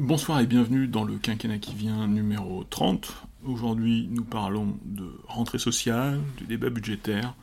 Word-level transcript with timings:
Bonsoir 0.00 0.40
et 0.40 0.46
bienvenue 0.46 0.88
dans 0.88 1.04
le 1.04 1.18
quinquennat 1.18 1.58
qui 1.58 1.74
vient 1.74 2.08
numéro 2.08 2.64
30. 2.64 3.26
Aujourd'hui, 3.44 4.08
nous 4.10 4.24
parlons 4.24 4.78
de 4.86 5.12
rentrée 5.28 5.58
sociale, 5.58 6.22
du 6.38 6.44
débat 6.44 6.70
budgétaire 6.70 7.34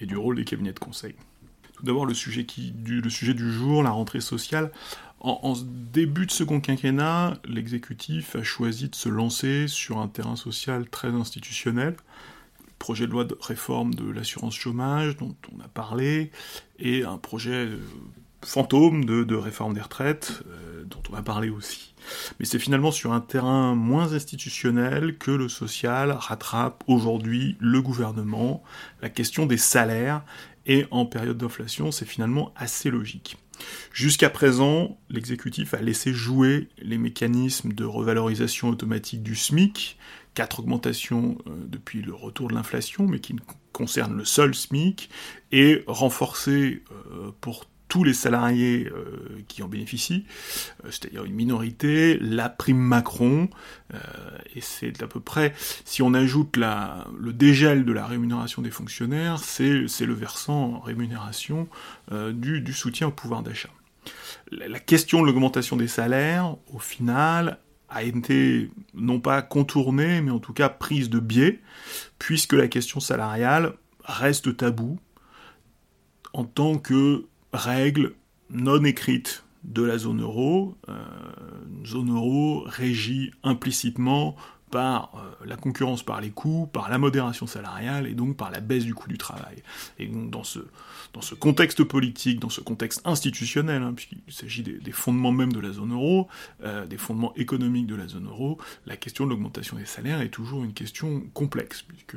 et 0.00 0.04
du 0.04 0.14
rôle 0.14 0.36
des 0.36 0.44
cabinets 0.44 0.74
de 0.74 0.78
conseil. 0.78 1.14
Tout 1.72 1.82
d'abord, 1.82 2.04
le, 2.04 2.12
sujet 2.12 2.44
du, 2.44 3.52
jour, 3.52 3.82
la 3.82 3.88
rentrée 3.88 4.20
sociale. 4.20 4.70
En, 5.18 5.40
en 5.44 5.54
début 5.94 6.26
de 6.26 6.30
second 6.30 6.60
quinquennat, 6.60 7.38
l'exécutif 7.46 8.36
a 8.36 8.42
choisi 8.42 8.90
de 8.90 8.94
se 8.94 9.08
lancer 9.08 9.66
sur 9.66 9.96
un 9.96 10.08
terrain 10.08 10.36
social 10.36 10.90
très 10.90 11.08
institutionnel. 11.08 11.96
Le 12.66 12.72
projet 12.78 13.06
de 13.06 13.12
loi 13.12 13.24
de 13.24 13.34
réforme 13.40 13.94
de 13.94 14.10
l'assurance 14.10 14.54
chômage 14.54 15.16
dont 15.16 15.34
on 15.56 15.60
a 15.64 15.68
parlé, 15.68 16.32
et 16.78 17.02
un 17.04 17.16
projet 17.16 17.64
euh, 17.64 17.78
fantôme 18.44 19.04
de, 19.04 19.34
réforme 19.34 19.74
des 19.74 19.80
retraites, 19.80 20.42
euh, 20.46 20.84
dont 20.84 21.02
on 21.08 21.12
va 21.12 21.22
parler 21.22 21.50
aussi. 21.50 21.94
Mais 22.38 22.44
c'est 22.44 22.58
finalement 22.58 22.90
sur 22.90 23.12
un 23.12 23.20
terrain 23.20 23.74
moins 23.74 24.12
institutionnel 24.12 25.16
que 25.16 25.30
le 25.30 25.48
social 25.48 26.12
rattrape 26.12 26.84
aujourd'hui 26.86 27.56
le 27.60 27.80
gouvernement, 27.80 28.62
la 29.00 29.08
question 29.08 29.46
des 29.46 29.56
salaires, 29.56 30.22
et 30.66 30.86
en 30.90 31.06
période 31.06 31.36
d'inflation, 31.36 31.90
c'est 31.90 32.06
finalement 32.06 32.52
assez 32.56 32.90
logique. 32.90 33.36
Jusqu'à 33.92 34.30
présent, 34.30 34.98
l'exécutif 35.08 35.74
a 35.74 35.80
laissé 35.80 36.12
jouer 36.12 36.68
les 36.78 36.98
mécanismes 36.98 37.72
de 37.72 37.84
revalorisation 37.84 38.68
automatique 38.68 39.22
du 39.22 39.36
SMIC, 39.36 39.98
quatre 40.34 40.60
augmentations 40.60 41.38
euh, 41.46 41.50
depuis 41.68 42.02
le 42.02 42.14
retour 42.14 42.48
de 42.48 42.54
l'inflation, 42.54 43.06
mais 43.06 43.20
qui 43.20 43.36
concernent 43.72 44.16
le 44.16 44.24
seul 44.24 44.54
SMIC, 44.54 45.08
et 45.52 45.84
renforcé 45.86 46.82
euh, 46.90 47.30
pour 47.40 47.66
tous 47.94 48.02
les 48.02 48.12
salariés 48.12 48.90
euh, 48.92 49.40
qui 49.46 49.62
en 49.62 49.68
bénéficient, 49.68 50.26
euh, 50.84 50.88
c'est-à-dire 50.90 51.24
une 51.26 51.34
minorité, 51.34 52.18
la 52.20 52.48
prime 52.48 52.76
Macron, 52.76 53.48
euh, 53.94 53.98
et 54.56 54.60
c'est 54.60 55.00
à 55.00 55.06
peu 55.06 55.20
près, 55.20 55.54
si 55.84 56.02
on 56.02 56.12
ajoute 56.12 56.56
la, 56.56 57.06
le 57.16 57.32
dégel 57.32 57.84
de 57.84 57.92
la 57.92 58.04
rémunération 58.04 58.62
des 58.62 58.72
fonctionnaires, 58.72 59.38
c'est 59.38 59.86
le 60.00 60.12
versant 60.12 60.80
rémunération 60.80 61.68
du, 62.10 62.60
du, 62.62 62.72
soutien 62.72 63.06
au 63.06 63.10
pouvoir 63.12 63.44
d'achat. 63.44 63.70
La, 64.50 64.66
la 64.66 64.80
question 64.80 65.20
de 65.20 65.26
l'augmentation 65.26 65.76
des 65.76 65.86
salaires, 65.86 66.56
au 66.72 66.80
final, 66.80 67.60
a 67.90 68.02
été 68.02 68.70
non 68.94 69.20
pas 69.20 69.40
contournée, 69.40 70.20
mais 70.20 70.32
en 70.32 70.40
tout 70.40 70.52
cas 70.52 70.68
prise 70.68 71.10
de 71.10 71.20
biais, 71.20 71.60
puisque 72.18 72.54
la 72.54 72.66
question 72.66 72.98
salariale 72.98 73.74
reste 74.02 74.56
tabou 74.56 74.98
en 76.32 76.44
tant 76.44 76.78
que 76.78 77.26
règles 77.54 78.14
non 78.50 78.84
écrites 78.84 79.44
de 79.64 79.82
la 79.82 79.96
zone 79.96 80.20
euro, 80.20 80.76
euh, 80.88 80.94
zone 81.86 82.14
euro 82.14 82.64
régie 82.66 83.32
implicitement 83.42 84.36
par 84.70 85.12
euh, 85.14 85.46
la 85.46 85.56
concurrence 85.56 86.02
par 86.02 86.20
les 86.20 86.30
coûts, 86.30 86.68
par 86.72 86.90
la 86.90 86.98
modération 86.98 87.46
salariale 87.46 88.08
et 88.08 88.14
donc 88.14 88.36
par 88.36 88.50
la 88.50 88.58
baisse 88.58 88.84
du 88.84 88.92
coût 88.92 89.08
du 89.08 89.16
travail. 89.16 89.62
Et 90.00 90.06
donc 90.08 90.30
dans 90.30 90.42
ce, 90.42 90.58
dans 91.12 91.20
ce 91.20 91.36
contexte 91.36 91.84
politique, 91.84 92.40
dans 92.40 92.48
ce 92.48 92.60
contexte 92.60 93.00
institutionnel, 93.04 93.82
hein, 93.82 93.92
puisqu'il 93.94 94.32
s'agit 94.32 94.64
des, 94.64 94.92
fondements 94.92 95.30
même 95.30 95.52
de 95.52 95.60
la 95.60 95.70
zone 95.70 95.92
euro, 95.92 96.26
euh, 96.64 96.86
des 96.86 96.98
fondements 96.98 97.32
économiques 97.36 97.86
de 97.86 97.94
la 97.94 98.08
zone 98.08 98.26
euro, 98.26 98.58
la 98.84 98.96
question 98.96 99.26
de 99.26 99.30
l'augmentation 99.30 99.76
des 99.76 99.86
salaires 99.86 100.20
est 100.20 100.28
toujours 100.28 100.64
une 100.64 100.74
question 100.74 101.22
complexe, 101.34 101.82
puisque 101.82 102.16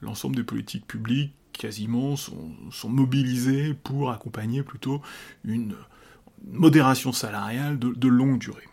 l'ensemble 0.00 0.36
des 0.36 0.44
politiques 0.44 0.86
publiques 0.86 1.34
quasiment 1.58 2.16
sont, 2.16 2.88
mobilisés 2.88 3.74
pour 3.74 4.10
accompagner 4.10 4.62
plutôt 4.62 5.02
une 5.44 5.74
modération 6.46 7.12
salariale 7.12 7.78
de, 7.78 8.08
longue 8.08 8.38
durée. 8.38 8.66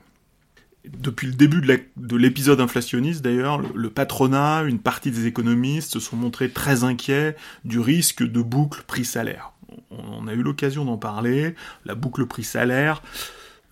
Depuis 0.85 1.27
le 1.27 1.33
début 1.33 1.61
de 1.61 2.15
l'épisode 2.15 2.61
inflationniste, 2.61 3.23
d'ailleurs, 3.23 3.59
le, 3.73 3.89
patronat, 3.89 4.63
une 4.63 4.79
partie 4.79 5.09
des 5.09 5.25
économistes 5.25 5.93
se 5.93 5.99
sont 5.99 6.15
montrés 6.15 6.51
très 6.51 6.83
inquiets 6.83 7.35
du 7.65 7.79
risque 7.79 8.23
de 8.23 8.41
boucle 8.41 8.83
prix-salaire. 8.85 9.51
On 9.89 10.27
a 10.27 10.33
eu 10.33 10.43
l'occasion 10.43 10.85
d'en 10.85 10.97
parler, 10.97 11.55
la 11.85 11.95
boucle 11.95 12.27
prix-salaire, 12.27 13.01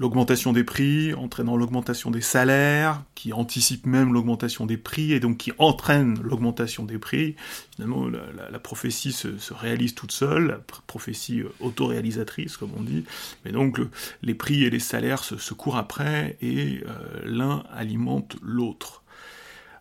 l'augmentation 0.04 0.52
des 0.52 0.66
prix, 0.66 1.14
entraînant 1.14 1.56
l'augmentation 1.56 2.12
des 2.12 2.20
salaires, 2.20 3.02
qui 3.16 3.32
anticipe 3.32 3.86
même 3.86 4.12
l'augmentation 4.12 4.66
des 4.66 4.76
prix 4.76 5.14
et 5.14 5.22
donc 5.22 5.38
qui 5.38 5.54
entraîne 5.60 6.20
l'augmentation 6.22 6.84
des 6.84 6.98
prix. 6.98 7.38
Finalement, 7.74 8.10
la, 8.10 8.60
prophétie 8.60 9.14
se, 9.14 9.54
réalise 9.54 9.96
toute 9.96 10.12
seule, 10.12 10.48
la 10.48 10.58
prophétie 10.88 11.40
euh, 11.40 11.54
autoréalisatrice, 11.62 12.58
comme 12.58 12.72
on 12.76 12.82
dit. 12.82 13.06
Mais 13.46 13.54
donc, 13.54 13.80
les 14.22 14.36
prix 14.36 14.66
et 14.66 14.70
les 14.70 14.80
salaires 14.80 15.24
se, 15.24 15.54
courent 15.54 15.78
après 15.78 16.36
et 16.42 16.82
euh, 16.86 17.22
l'un 17.24 17.64
alimente 17.74 18.36
l'autre. 18.42 19.04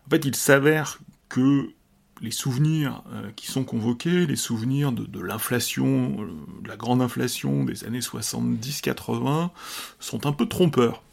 En 0.07 0.09
fait, 0.09 0.23
il 0.23 0.37
s'avère 0.37 0.99
que 1.27 1.73
les 2.21 2.31
souvenirs 2.31 3.03
euh, 3.13 3.29
qui 3.35 3.47
sont 3.47 3.63
convoqués, 3.63 4.25
les 4.25 4.35
souvenirs 4.35 4.91
de, 4.91 5.19
l'inflation, 5.19 6.17
euh, 6.19 6.61
de 6.61 6.67
la 6.67 6.77
grande 6.77 7.01
inflation 7.01 7.63
des 7.63 7.83
années 7.83 7.99
70-80, 7.99 9.49
sont 9.99 10.25
un 10.25 10.31
peu 10.31 10.47
trompeurs. 10.47 11.03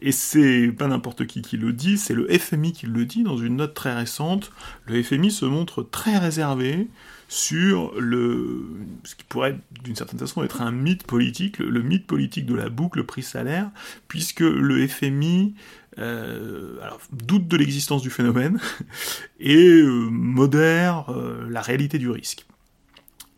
Et 0.00 0.12
c'est 0.12 0.68
pas 0.68 0.88
n'importe 0.88 1.26
qui 1.26 1.42
qui 1.42 1.56
le 1.56 1.72
dit, 1.72 1.98
c'est 1.98 2.14
le 2.14 2.26
FMI 2.28 2.72
qui 2.72 2.86
le 2.86 3.04
dit 3.04 3.22
dans 3.22 3.36
une 3.36 3.56
note 3.56 3.74
très 3.74 3.94
récente. 3.94 4.50
Le 4.86 5.02
FMI 5.02 5.30
se 5.30 5.44
montre 5.44 5.82
très 5.82 6.16
réservé 6.16 6.88
sur 7.28 7.92
le, 8.00 8.64
ce 9.04 9.14
qui 9.14 9.24
pourrait 9.24 9.58
d'une 9.84 9.94
certaine 9.94 10.18
façon 10.18 10.42
être 10.42 10.62
un 10.62 10.72
mythe 10.72 11.06
politique, 11.06 11.58
le, 11.58 11.82
mythe 11.82 12.06
politique 12.06 12.46
de 12.46 12.54
la 12.54 12.70
boucle 12.70 13.04
prix-salaire, 13.04 13.70
puisque 14.08 14.40
le 14.40 14.86
FMI 14.86 15.54
euh, 15.98 16.78
doute 17.12 17.48
de 17.48 17.56
l'existence 17.56 18.02
du 18.02 18.10
phénomène 18.10 18.60
et 19.40 19.56
euh, 19.56 20.08
modère 20.10 21.10
euh, 21.10 21.48
la 21.50 21.60
réalité 21.60 21.98
du 21.98 22.10
risque. 22.10 22.46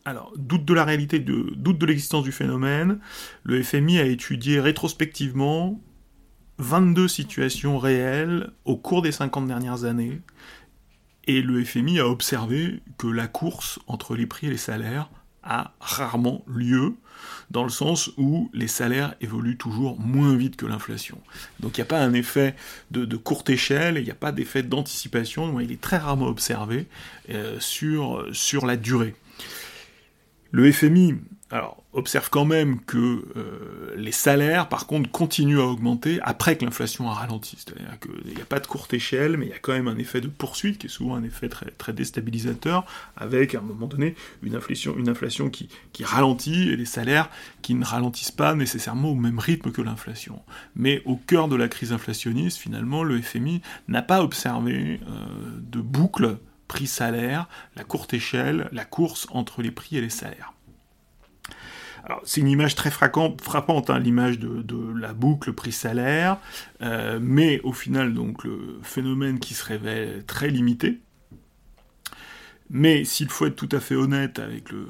Alors, 0.05 0.33
doute 0.37 0.65
de 0.65 0.75
la 0.75 0.85
réalité, 0.85 1.19
doute 1.21 1.79
de 1.79 1.87
l'existence 1.87 2.25
du 2.25 2.33
phénomène, 2.33 2.99
le 3.45 3.63
FMI 3.63 3.99
a 3.99 4.07
étudié 4.07 4.59
rétrospectivement 4.59 5.81
22 6.59 7.07
situations 7.07 7.79
réelles 7.79 8.51
au 8.65 8.77
cours 8.77 9.03
des 9.03 9.13
50 9.13 9.47
dernières 9.47 9.85
années, 9.85 10.21
et 11.27 11.43
le 11.43 11.65
FMI 11.65 12.01
a 12.01 12.09
observé 12.09 12.81
que 12.99 13.07
la 13.07 13.29
course 13.29 13.79
entre 13.87 14.17
les 14.17 14.27
prix 14.27 14.49
et 14.49 14.51
les 14.51 14.57
salaires 14.57 15.11
a 15.43 15.73
rarement 15.81 16.45
lieu, 16.47 16.95
dans 17.51 17.65
le 17.65 17.71
sens 17.71 18.11
où 18.17 18.51
les 18.55 18.69
salaires 18.69 19.15
évoluent 19.21 19.57
toujours 19.57 19.99
moins 19.99 20.37
vite 20.37 20.57
que 20.57 20.67
l'inflation. 20.67 21.19
Donc 21.61 21.77
il 21.77 21.81
n'y 21.81 21.87
a 21.87 21.87
pas 21.87 22.01
un 22.01 22.13
effet 22.13 22.55
de, 22.91 23.17
courte 23.17 23.51
échelle, 23.51 23.99
il 23.99 24.05
n'y 24.05 24.11
a 24.11 24.15
pas 24.15 24.33
d'effet 24.33 24.63
d'anticipation, 24.63 25.61
il 25.61 25.73
est 25.73 25.81
très 25.81 25.99
rarement 25.99 26.27
observé 26.27 26.87
euh, 27.31 27.59
sur, 27.59 28.27
sur 28.33 28.67
la 28.67 28.77
durée. 28.77 29.15
Le 30.53 30.71
FMI, 30.71 31.15
alors, 31.53 31.83
observe 31.93 32.31
quand 32.31 32.45
même 32.45 32.79
que 32.81 33.25
euh, 33.37 33.95
les 33.97 34.13
salaires, 34.13 34.69
par 34.69 34.87
contre, 34.87 35.11
continuent 35.11 35.59
à 35.59 35.65
augmenter 35.65 36.21
après 36.23 36.57
que 36.57 36.65
l'inflation 36.65 37.11
a 37.11 37.15
ralenti. 37.15 37.57
C'est-à-dire 37.59 37.99
qu'il 37.99 38.35
n'y 38.35 38.41
a 38.41 38.45
pas 38.45 38.61
de 38.61 38.69
courte 38.69 38.95
échelle, 38.95 39.37
mais 39.37 39.47
il 39.47 39.49
y 39.49 39.55
a 39.55 39.59
quand 39.59 39.73
même 39.73 39.89
un 39.89 39.99
effet 39.99 40.21
de 40.21 40.29
poursuite, 40.29 40.79
qui 40.79 40.87
est 40.87 40.91
souvent 40.91 41.17
un 41.17 41.25
effet 41.25 41.49
très, 41.49 41.73
très 41.73 41.93
déstabilisateur, 41.93 42.85
avec, 43.17 43.57
à 43.57 43.59
un 43.59 43.63
moment 43.63 43.89
donné, 43.89 44.15
une 44.45 44.55
inflation, 44.55 44.97
une 44.97 45.09
inflation 45.09 45.51
qui, 45.51 45.69
qui 45.93 46.05
ralentit, 46.05 46.69
et 46.71 46.77
les 46.77 46.85
salaires 46.85 47.29
qui 47.63 47.75
ne 47.75 47.85
ralentissent 47.85 48.31
pas 48.31 48.55
nécessairement 48.55 49.11
au 49.11 49.17
même 49.17 49.41
rythme 49.41 49.73
que 49.73 49.83
l'inflation. 49.83 50.43
Mais 50.77 51.03
au 51.05 51.17
cœur 51.17 51.49
de 51.49 51.57
la 51.57 51.67
crise 51.67 51.93
inflationniste, 51.93 52.59
finalement, 52.59 53.03
le 53.03 53.21
FMI 53.21 53.61
n'a 53.89 54.03
pas 54.03 54.23
observé 54.23 55.01
euh, 55.03 55.27
de 55.59 55.81
boucle 55.81 56.39
prix-salaire, 56.69 57.49
la 57.75 57.83
courte 57.83 58.15
échelle, 58.15 58.69
la 58.71 58.85
course 58.85 59.27
entre 59.33 59.63
les 59.63 59.73
prix 59.73 59.97
et 59.97 60.01
les 60.01 60.11
salaires 60.11 60.53
c'est 62.25 62.41
une 62.41 62.49
image 62.49 62.75
très 62.75 62.91
frappante, 62.91 63.91
hein, 63.91 63.99
l'image 63.99 64.39
de, 64.39 64.93
la 64.99 65.13
boucle 65.13 65.53
prix-salaire, 65.53 66.39
euh, 66.83 67.19
mais 67.21 67.61
au 67.63 67.73
final, 67.73 68.15
donc, 68.15 68.45
le 68.45 68.79
phénomène 68.83 69.39
qui 69.39 69.55
se 69.55 69.65
révèle 69.65 70.25
très 70.27 70.49
limité. 70.49 71.01
Mais 72.69 73.05
s'il 73.05 73.29
faut 73.29 73.47
être 73.47 73.57
tout 73.57 73.69
à 73.73 73.81
fait 73.81 73.97
honnête 73.97 74.39
avec 74.39 74.71
le, 74.71 74.87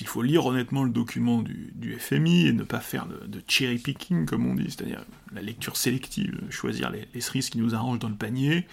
il 0.00 0.06
faut 0.06 0.22
lire 0.22 0.46
honnêtement 0.46 0.82
le 0.82 0.90
document 0.90 1.42
du, 1.42 1.96
FMI 1.98 2.48
et 2.48 2.52
ne 2.52 2.62
pas 2.62 2.80
faire 2.80 3.06
de, 3.06 3.42
cherry 3.46 3.78
picking 3.78 4.26
comme 4.26 4.46
on 4.46 4.54
dit, 4.54 4.64
c'est-à-dire 4.68 5.04
la 5.32 5.42
lecture 5.42 5.76
sélective, 5.76 6.38
choisir 6.50 6.90
les, 6.90 7.06
les, 7.14 7.20
cerises 7.20 7.50
qui 7.50 7.58
nous 7.58 7.74
arrangent 7.74 7.98
dans 7.98 8.08
le 8.08 8.16
panier. 8.16 8.66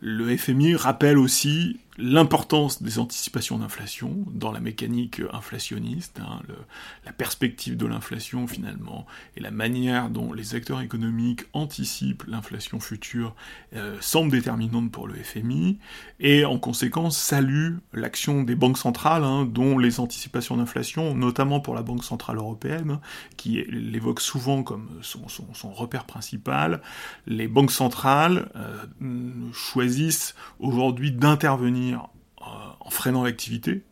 Le 0.00 0.36
FMI 0.36 0.74
rappelle 0.74 1.18
aussi 1.18 1.78
l'importance 1.96 2.82
des 2.82 2.98
anticipations 2.98 3.58
d'inflation 3.58 4.24
dans 4.32 4.50
la 4.50 4.60
mécanique 4.60 5.22
inflationniste, 5.32 6.20
hein, 6.20 6.40
la 7.04 7.12
perspective 7.12 7.76
de 7.76 7.86
l'inflation 7.86 8.46
finalement, 8.46 9.06
et 9.36 9.40
la 9.40 9.50
manière 9.50 10.10
dont 10.10 10.32
les 10.32 10.54
acteurs 10.54 10.80
économiques 10.80 11.44
anticipent 11.52 12.24
l'inflation 12.26 12.80
future 12.80 13.34
euh, 13.76 13.96
semble 14.00 14.32
déterminante 14.32 14.90
pour 14.90 15.06
le 15.06 15.14
FMI, 15.14 15.78
et 16.18 16.44
en 16.44 16.58
conséquence 16.58 17.16
salue 17.16 17.76
l'action 17.92 18.42
des 18.42 18.56
banques 18.56 18.78
centrales, 18.78 19.24
hein, 19.24 19.44
dont 19.44 19.78
les 19.78 20.00
anticipations 20.00 20.56
d'inflation, 20.56 21.14
notamment 21.14 21.60
pour 21.60 21.74
la 21.74 21.82
Banque 21.82 22.04
Centrale 22.04 22.38
Européenne, 22.38 22.98
qui 23.36 23.64
l'évoque 23.68 24.20
souvent 24.20 24.62
comme 24.62 24.88
son, 25.02 25.28
son, 25.28 25.72
repère 25.72 26.04
principal, 26.04 26.80
les 27.26 27.48
banques 27.48 27.72
centrales 27.72 28.50
euh, 28.56 28.84
choisissent 29.52 30.34
aujourd'hui 30.58 31.12
d'intervenir 31.12 31.83
euh, 31.92 32.44
en 32.80 32.90
freinant 32.90 33.22
l'activité 33.22 33.82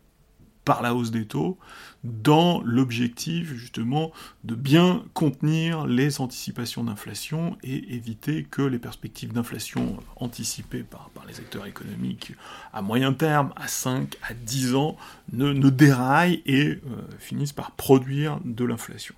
par 0.64 0.82
la 0.82 0.94
hausse 0.94 1.10
des 1.10 1.26
taux, 1.26 1.58
dans 2.04 2.62
l'objectif 2.64 3.52
justement 3.54 4.12
de 4.44 4.54
bien 4.54 5.04
contenir 5.12 5.86
les 5.86 6.20
anticipations 6.20 6.84
d'inflation 6.84 7.56
et 7.62 7.94
éviter 7.94 8.44
que 8.44 8.62
les 8.62 8.78
perspectives 8.78 9.32
d'inflation 9.32 9.96
anticipées 10.16 10.84
par, 10.84 11.10
les 11.26 11.40
acteurs 11.40 11.66
économiques 11.66 12.32
à 12.72 12.82
moyen 12.82 13.12
terme, 13.12 13.52
à 13.56 13.68
5, 13.68 14.16
à 14.22 14.34
10 14.34 14.74
ans, 14.74 14.96
ne, 15.32 15.52
déraillent 15.70 16.42
et 16.46 16.68
euh, 16.68 16.80
finissent 17.18 17.52
par 17.52 17.72
produire 17.72 18.38
de 18.44 18.64
l'inflation. 18.64 19.14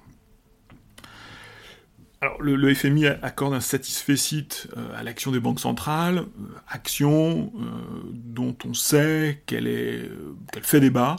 Le, 2.41 2.75
FMI 2.75 3.06
accorde 3.06 3.55
un 3.55 3.61
satisfait 3.61 4.17
euh, 4.76 4.97
à 4.97 5.03
l'action 5.03 5.31
des 5.31 5.41
banques 5.41 5.61
centrales, 5.61 6.19
euh, 6.19 6.23
action 6.69 7.53
euh, 7.56 7.67
dont 8.12 8.56
on 8.65 8.75
sait 8.75 9.43
qu'elle 9.47 9.67
fait 10.62 10.81
débat, 10.81 11.17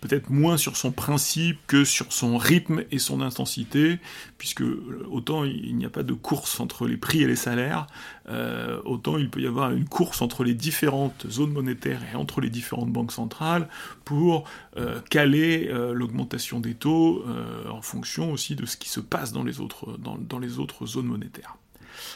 peut-être 0.00 0.30
moins 0.30 0.56
sur 0.56 0.76
son 0.76 0.92
principe 0.92 1.58
que 1.66 1.84
sur 1.84 2.12
son 2.12 2.36
rythme 2.36 2.84
et 2.90 2.98
son 2.98 3.20
intensité, 3.20 3.98
puisque 4.38 4.62
euh, 4.62 5.06
autant 5.10 5.44
il 5.44 5.76
n'y 5.76 5.84
a 5.84 5.90
pas 5.90 6.02
de 6.02 6.12
course 6.12 6.60
entre 6.60 6.86
les 6.86 6.96
prix 6.96 7.22
et 7.22 7.26
les 7.26 7.36
salaires, 7.36 7.86
euh, 8.28 8.80
autant 8.84 9.18
il 9.18 9.30
peut 9.30 9.40
y 9.40 9.46
avoir 9.46 9.72
une 9.72 9.88
course 9.88 10.22
entre 10.22 10.44
les 10.44 10.54
différentes 10.54 11.26
zones 11.28 11.52
monétaires 11.52 12.00
et 12.12 12.16
entre 12.16 12.40
les 12.40 12.50
différentes 12.50 12.92
banques 12.92 13.12
centrales 13.12 13.68
pour 14.04 14.44
euh, 14.76 15.00
caler 15.10 15.70
l'augmentation 15.92 16.60
des 16.60 16.74
taux 16.74 17.24
en 17.70 17.82
fonction 17.82 18.32
aussi 18.32 18.54
de 18.54 18.66
ce 18.66 18.76
qui 18.76 18.88
se 18.88 19.00
passe 19.00 19.32
dans 19.32 19.42
les 19.42 19.60
autres, 19.60 19.96
dans 19.98 20.38
les 20.38 20.58
autres 20.58 20.86
zones 20.86 21.06
monétaires. 21.06 21.56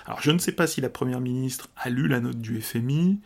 Alors 0.06 0.20
je 0.22 0.30
ne 0.30 0.38
sais 0.38 0.52
pas 0.52 0.66
si 0.66 0.80
la 0.80 0.88
Première 0.88 1.20
ministre 1.20 1.68
a 1.76 1.90
lu 1.90 2.08
la 2.08 2.20
note 2.20 2.40
du 2.40 2.60
FMI, 2.60 3.20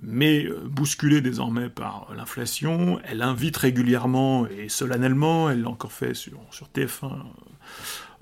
mais 0.00 0.44
euh, 0.44 0.60
bousculée 0.64 1.20
désormais 1.20 1.68
par 1.68 2.08
l'inflation, 2.16 3.00
elle 3.04 3.22
invite 3.22 3.56
régulièrement 3.56 4.46
et 4.46 4.68
solennellement, 4.68 5.50
elle 5.50 5.62
l'a 5.62 5.68
encore 5.68 5.92
fait 5.92 6.14
sur, 6.14 6.38
sur 6.50 6.68
TF1 6.68 7.10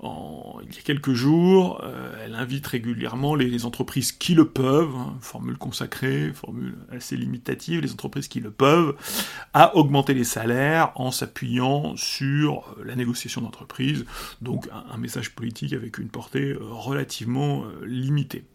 il 0.03 0.75
y 0.75 0.79
a 0.79 0.81
quelques 0.81 1.13
jours. 1.13 1.81
Euh, 1.83 2.23
elle 2.25 2.35
invite 2.35 2.65
régulièrement 2.65 3.35
les, 3.35 3.65
entreprises 3.65 4.11
qui 4.11 4.33
le 4.33 4.47
peuvent, 4.47 4.95
hein, 4.95 5.15
formule 5.21 5.57
consacrée, 5.57 6.31
formule 6.33 6.75
assez 6.91 7.15
limitative, 7.15 7.81
les 7.81 7.91
entreprises 7.91 8.27
qui 8.27 8.39
le 8.39 8.49
peuvent, 8.49 8.95
à 9.53 9.75
augmenter 9.75 10.13
les 10.13 10.23
salaires 10.23 10.91
en 10.95 11.11
s'appuyant 11.11 11.95
sur 11.95 12.75
euh, 12.79 12.83
la 12.85 12.95
négociation 12.95 13.41
d'entreprise. 13.41 14.05
Donc 14.41 14.67
un, 14.71 14.97
message 14.97 15.31
politique 15.35 15.73
avec 15.73 15.97
une 15.97 16.09
portée 16.09 16.51
euh, 16.51 16.59
relativement 16.61 17.65
limitée. 17.83 18.45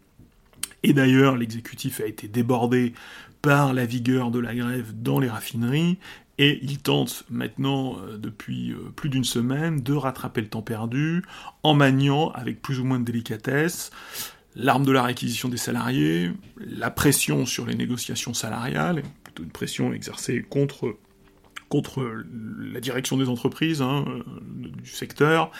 Et 0.83 0.93
d'ailleurs, 0.93 1.35
l'exécutif 1.35 2.01
a 2.01 2.05
été 2.05 2.27
débordé 2.27 2.93
par 3.41 3.73
la 3.73 3.85
vigueur 3.85 4.31
de 4.31 4.39
la 4.39 4.55
grève 4.55 4.93
dans 4.95 5.19
les 5.19 5.29
raffineries, 5.29 5.97
et 6.37 6.59
il 6.61 6.77
tente 6.79 7.23
maintenant, 7.29 7.97
euh, 7.99 8.17
depuis 8.17 8.71
euh, 8.71 8.91
plus 8.95 9.09
d'une 9.09 9.23
semaine, 9.23 9.81
de 9.81 9.93
rattraper 9.93 10.41
le 10.41 10.47
temps 10.47 10.61
perdu 10.61 11.23
en 11.63 11.73
maniant, 11.73 12.29
avec 12.29 12.61
plus 12.61 12.79
ou 12.79 12.85
moins 12.85 12.99
de 12.99 13.05
délicatesse, 13.05 13.91
l'arme 14.55 14.85
de 14.85 14.91
la 14.91 15.03
réquisition 15.03 15.49
des 15.49 15.57
salariés, 15.57 16.31
la 16.59 16.91
pression 16.91 17.45
sur 17.45 17.65
les 17.65 17.75
négociations 17.75 18.33
salariales, 18.33 19.03
plutôt 19.23 19.43
une 19.43 19.51
pression 19.51 19.93
exercée 19.93 20.45
contre, 20.47 20.95
la 22.73 22.79
direction 22.79 23.17
des 23.17 23.29
entreprises, 23.29 23.81
hein, 23.81 24.05
euh, 24.07 24.23
du 24.81 24.89
secteur, 24.89 25.51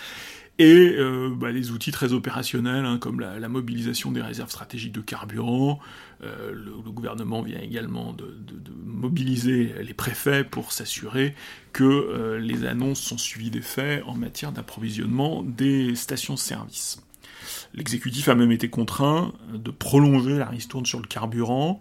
et 0.60 0.96
euh, 0.98 1.30
bah, 1.36 1.52
des 1.52 1.72
outils 1.72 1.92
très 1.92 2.14
opérationnels 2.14 2.86
hein, 2.86 2.98
comme 2.98 3.20
la, 3.20 3.48
mobilisation 3.48 4.12
des 4.12 4.22
réserves 4.22 4.50
stratégiques 4.50 4.94
de 4.94 5.02
carburant. 5.02 5.80
Euh, 6.24 6.52
le, 6.52 6.72
gouvernement 6.92 7.42
vient 7.44 7.60
également 7.60 8.14
de, 8.14 8.36
mobiliser 8.84 9.76
les 9.84 9.94
préfets 9.94 10.44
pour 10.44 10.72
s'assurer 10.72 11.36
que 11.74 11.84
euh, 11.84 12.40
les 12.40 12.66
annonces 12.66 13.00
sont 13.00 13.20
suivies 13.20 13.52
des 13.52 13.62
faits 13.62 14.04
en 14.08 14.16
matière 14.16 14.52
d'approvisionnement 14.52 15.44
des 15.44 15.96
stations-service. 15.96 17.04
L'exécutif 17.76 18.28
a 18.30 18.36
même 18.36 18.52
été 18.52 18.70
contraint 18.70 19.34
de 19.54 19.70
prolonger 19.70 20.38
la 20.38 20.48
ristourne 20.48 20.86
sur 20.86 21.00
le 21.00 21.08
carburant 21.08 21.80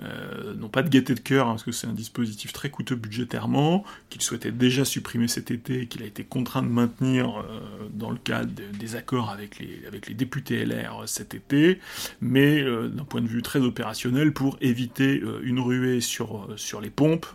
euh, 0.00 0.54
non 0.54 0.68
pas 0.68 0.82
de 0.82 0.88
gaieté 0.88 1.14
de 1.14 1.20
cœur, 1.20 1.46
hein, 1.46 1.52
parce 1.52 1.62
que 1.62 1.70
c'est 1.70 1.86
un 1.86 1.92
dispositif 1.92 2.52
très 2.52 2.70
coûteux 2.70 2.96
budgétairement, 2.96 3.84
qu'il 4.10 4.22
souhaitait 4.22 4.50
déjà 4.50 4.84
supprimer 4.84 5.28
cet 5.28 5.50
été, 5.50 5.86
qu'il 5.86 6.02
a 6.02 6.06
été 6.06 6.24
contraint 6.24 6.62
de 6.62 6.68
maintenir 6.68 7.38
euh, 7.38 7.88
dans 7.92 8.10
le 8.10 8.16
cadre 8.16 8.50
des 8.78 8.96
accords 8.96 9.30
avec 9.30 9.58
les, 9.58 10.14
députés 10.14 10.64
LR 10.64 11.02
cet 11.06 11.34
été, 11.34 11.78
mais 12.20 12.60
euh, 12.62 12.88
d'un 12.88 13.04
point 13.04 13.20
de 13.20 13.28
vue 13.28 13.42
très 13.42 13.60
opérationnel 13.60 14.32
pour 14.32 14.56
éviter 14.60 15.22
une 15.42 15.60
ruée 15.60 16.00
sur, 16.00 16.48
les 16.80 16.90
pompes 16.90 17.26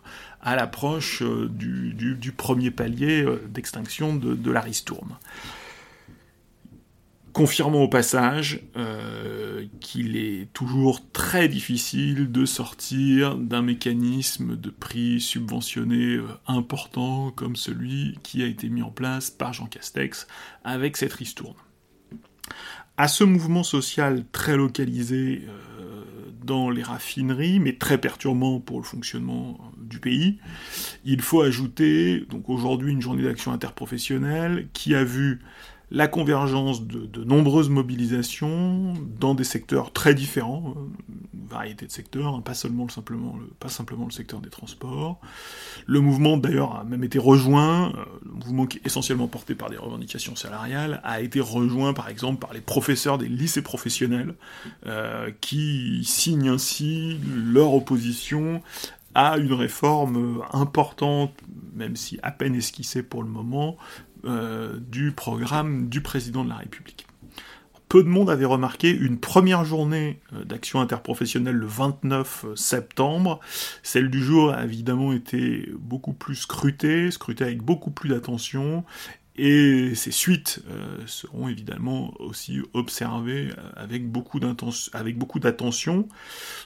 à 0.41 0.55
l'approche 0.55 1.23
du, 1.23 1.93
du, 1.93 2.31
premier 2.31 2.71
palier 2.71 3.25
d'extinction 3.49 4.15
de, 4.15 4.33
de 4.33 4.51
la 4.51 4.61
ristourne 4.61 5.15
confirmant 7.37 7.83
au 7.83 7.87
passage 7.87 8.61
euh, 8.77 9.63
qu'il 9.79 10.17
est 10.17 10.51
toujours 10.53 11.07
très 11.11 11.47
difficile 11.47 12.31
de 12.31 12.45
sortir 12.47 13.37
d'un 13.37 13.61
mécanisme 13.61 14.55
de 14.55 14.71
prix 14.71 15.21
subventionné 15.21 16.15
euh, 16.15 16.25
important 16.47 17.29
comme 17.29 17.55
celui 17.55 18.17
qui 18.23 18.41
a 18.41 18.47
été 18.47 18.69
mis 18.69 18.81
en 18.81 18.89
place 18.89 19.29
par 19.29 19.53
Jean 19.53 19.67
Castex 19.67 20.25
avec 20.63 20.97
cette 20.97 21.13
ristourne. 21.13 21.53
À 22.97 23.07
ce 23.07 23.23
mouvement 23.23 23.61
social 23.61 24.25
très 24.31 24.57
localisé 24.57 25.43
euh, 25.47 26.03
dans 26.43 26.71
les 26.71 26.81
raffineries, 26.81 27.59
mais 27.59 27.73
très 27.73 27.99
perturbant 27.99 28.59
pour 28.59 28.79
le 28.79 28.83
fonctionnement 28.83 29.59
du 29.77 29.99
pays, 29.99 30.39
il 31.05 31.21
faut 31.21 31.43
ajouter 31.43 32.25
donc 32.31 32.49
aujourd'hui 32.49 32.93
une 32.93 33.01
journée 33.03 33.21
d'action 33.21 33.51
interprofessionnelle 33.51 34.69
qui 34.73 34.95
a 34.95 35.03
vu 35.03 35.39
la 35.89 36.07
convergence 36.07 36.85
de, 36.85 37.23
nombreuses 37.23 37.69
mobilisations 37.69 38.93
dans 39.19 39.35
des 39.35 39.45
secteurs 39.45 39.93
très 39.93 40.13
différents, 40.13 40.73
euh, 40.75 40.81
une 41.33 41.47
variété 41.47 41.85
de 41.85 41.91
secteurs, 41.91 42.35
hein, 42.35 42.41
pas, 42.41 42.53
seulement 42.53 42.89
simplement 42.89 43.37
le, 43.37 43.69
simplement 43.69 44.05
le 44.05 44.11
secteur 44.11 44.41
des 44.41 44.49
transports. 44.49 45.19
Le 45.85 46.01
mouvement 46.01 46.35
d'ailleurs 46.35 46.75
a 46.75 46.83
même 46.83 47.05
été 47.05 47.19
rejoint, 47.19 47.93
euh, 47.95 48.05
le 48.25 48.31
mouvement 48.31 48.65
qui 48.65 48.79
est 48.79 48.85
essentiellement 48.85 49.27
porté 49.27 49.55
par 49.55 49.69
des 49.69 49.77
revendications 49.77 50.35
salariales, 50.35 50.99
a 51.05 51.21
été 51.21 51.39
rejoint 51.39 51.93
par 51.93 52.09
exemple 52.09 52.39
par 52.39 52.53
les 52.53 52.61
professeurs 52.61 53.17
des 53.17 53.29
lycées 53.29 53.61
professionnels, 53.61 54.35
euh, 54.85 55.31
qui 55.39 56.03
signent 56.03 56.49
ainsi 56.49 57.17
leur 57.25 57.73
opposition 57.73 58.61
à 59.15 59.37
une 59.37 59.53
réforme 59.53 60.43
importante, 60.51 61.31
même 61.73 61.95
si 61.95 62.19
à 62.23 62.31
peine 62.31 62.55
esquissée 62.55 63.01
pour 63.01 63.23
le 63.23 63.29
moment, 63.29 63.77
euh, 64.25 64.77
du 64.79 65.11
programme 65.11 65.89
du 65.89 66.01
président 66.01 66.43
de 66.43 66.49
la 66.49 66.55
République. 66.55 67.07
Peu 67.89 68.03
de 68.03 68.09
monde 68.09 68.29
avait 68.29 68.45
remarqué 68.45 68.91
une 68.91 69.19
première 69.19 69.63
journée 69.63 70.19
euh, 70.33 70.43
d'action 70.43 70.81
interprofessionnelle 70.81 71.55
le 71.55 71.65
29 71.67 72.45
euh, 72.45 72.55
septembre. 72.55 73.39
Celle 73.83 74.09
du 74.09 74.23
jour 74.23 74.51
a 74.51 74.63
évidemment 74.63 75.13
été 75.13 75.69
beaucoup 75.79 76.13
plus 76.13 76.35
scrutée, 76.35 77.11
scrutée 77.11 77.43
avec 77.43 77.61
beaucoup 77.61 77.91
plus 77.91 78.09
d'attention, 78.09 78.83
et 79.35 79.93
ses 79.93 80.09
suites 80.09 80.63
seront 81.05 81.47
évidemment 81.47 82.11
aussi 82.19 82.59
observées 82.73 83.49
avec 83.75 84.09
beaucoup 84.09 84.39
d'attention, 84.39 86.07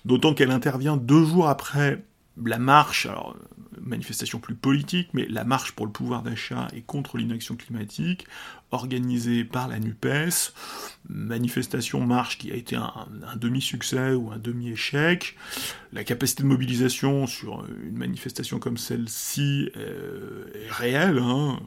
d'autant 0.06 0.34
qu'elle 0.34 0.52
intervient 0.52 0.96
deux 0.96 1.26
jours 1.26 1.50
après 1.50 2.02
la 2.44 2.60
marche, 2.60 3.06
alors 3.06 3.36
manifestation 3.80 4.40
plus 4.40 4.56
politique, 4.56 5.10
mais 5.14 5.26
la 5.28 5.44
marche 5.44 5.74
pour 5.74 5.86
le 5.86 5.92
pouvoir 5.92 6.24
d'achat 6.24 6.68
et 6.74 6.82
contre 6.82 7.18
l'inaction 7.18 7.56
climatique, 7.56 8.26
organisée 8.72 9.44
par 9.44 9.68
la 9.68 9.80
NUPES, 9.80 10.54
manifestation 11.10 12.06
marche 12.06 12.38
qui 12.38 12.52
a 12.52 12.56
été 12.56 12.76
un, 12.76 13.08
demi-succès 13.36 14.14
ou 14.14 14.32
un 14.32 14.38
demi-échec, 14.38 15.36
la 15.94 16.04
capacité 16.04 16.44
de 16.44 16.48
mobilisation 16.48 17.28
sur 17.28 17.66
une 17.84 17.98
manifestation 17.98 18.60
comme 18.60 18.78
celle-ci 18.78 19.70
euh, 19.78 20.46
est 20.56 20.72
réelle, 20.72 21.20
hein. 21.20 21.60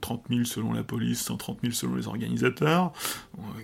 30 0.00 0.24
000 0.30 0.44
selon 0.44 0.72
la 0.72 0.82
police, 0.82 1.20
130 1.20 1.58
000 1.62 1.74
selon 1.74 1.94
les 1.94 2.06
organisateurs, 2.06 2.92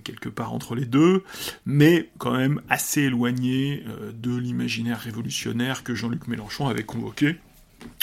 quelque 0.05 0.29
part 0.29 0.53
entre 0.53 0.75
les 0.75 0.85
deux, 0.85 1.25
mais 1.65 2.11
quand 2.19 2.37
même 2.37 2.61
assez 2.69 3.03
éloigné 3.03 3.85
de 4.13 4.37
l'imaginaire 4.37 5.01
révolutionnaire 5.01 5.83
que 5.83 5.95
Jean-Luc 5.95 6.29
Mélenchon 6.29 6.69
avait 6.69 6.85
convoqué 6.85 7.37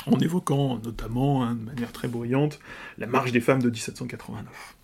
en 0.06 0.20
évoquant 0.20 0.80
notamment, 0.84 1.44
hein, 1.44 1.56
de 1.56 1.64
manière 1.64 1.92
très 1.92 2.08
bruyante, 2.08 2.60
la 2.98 3.08
marche 3.08 3.32
des 3.32 3.42
femmes 3.42 3.62
de 3.62 3.70
1789. 3.70 4.76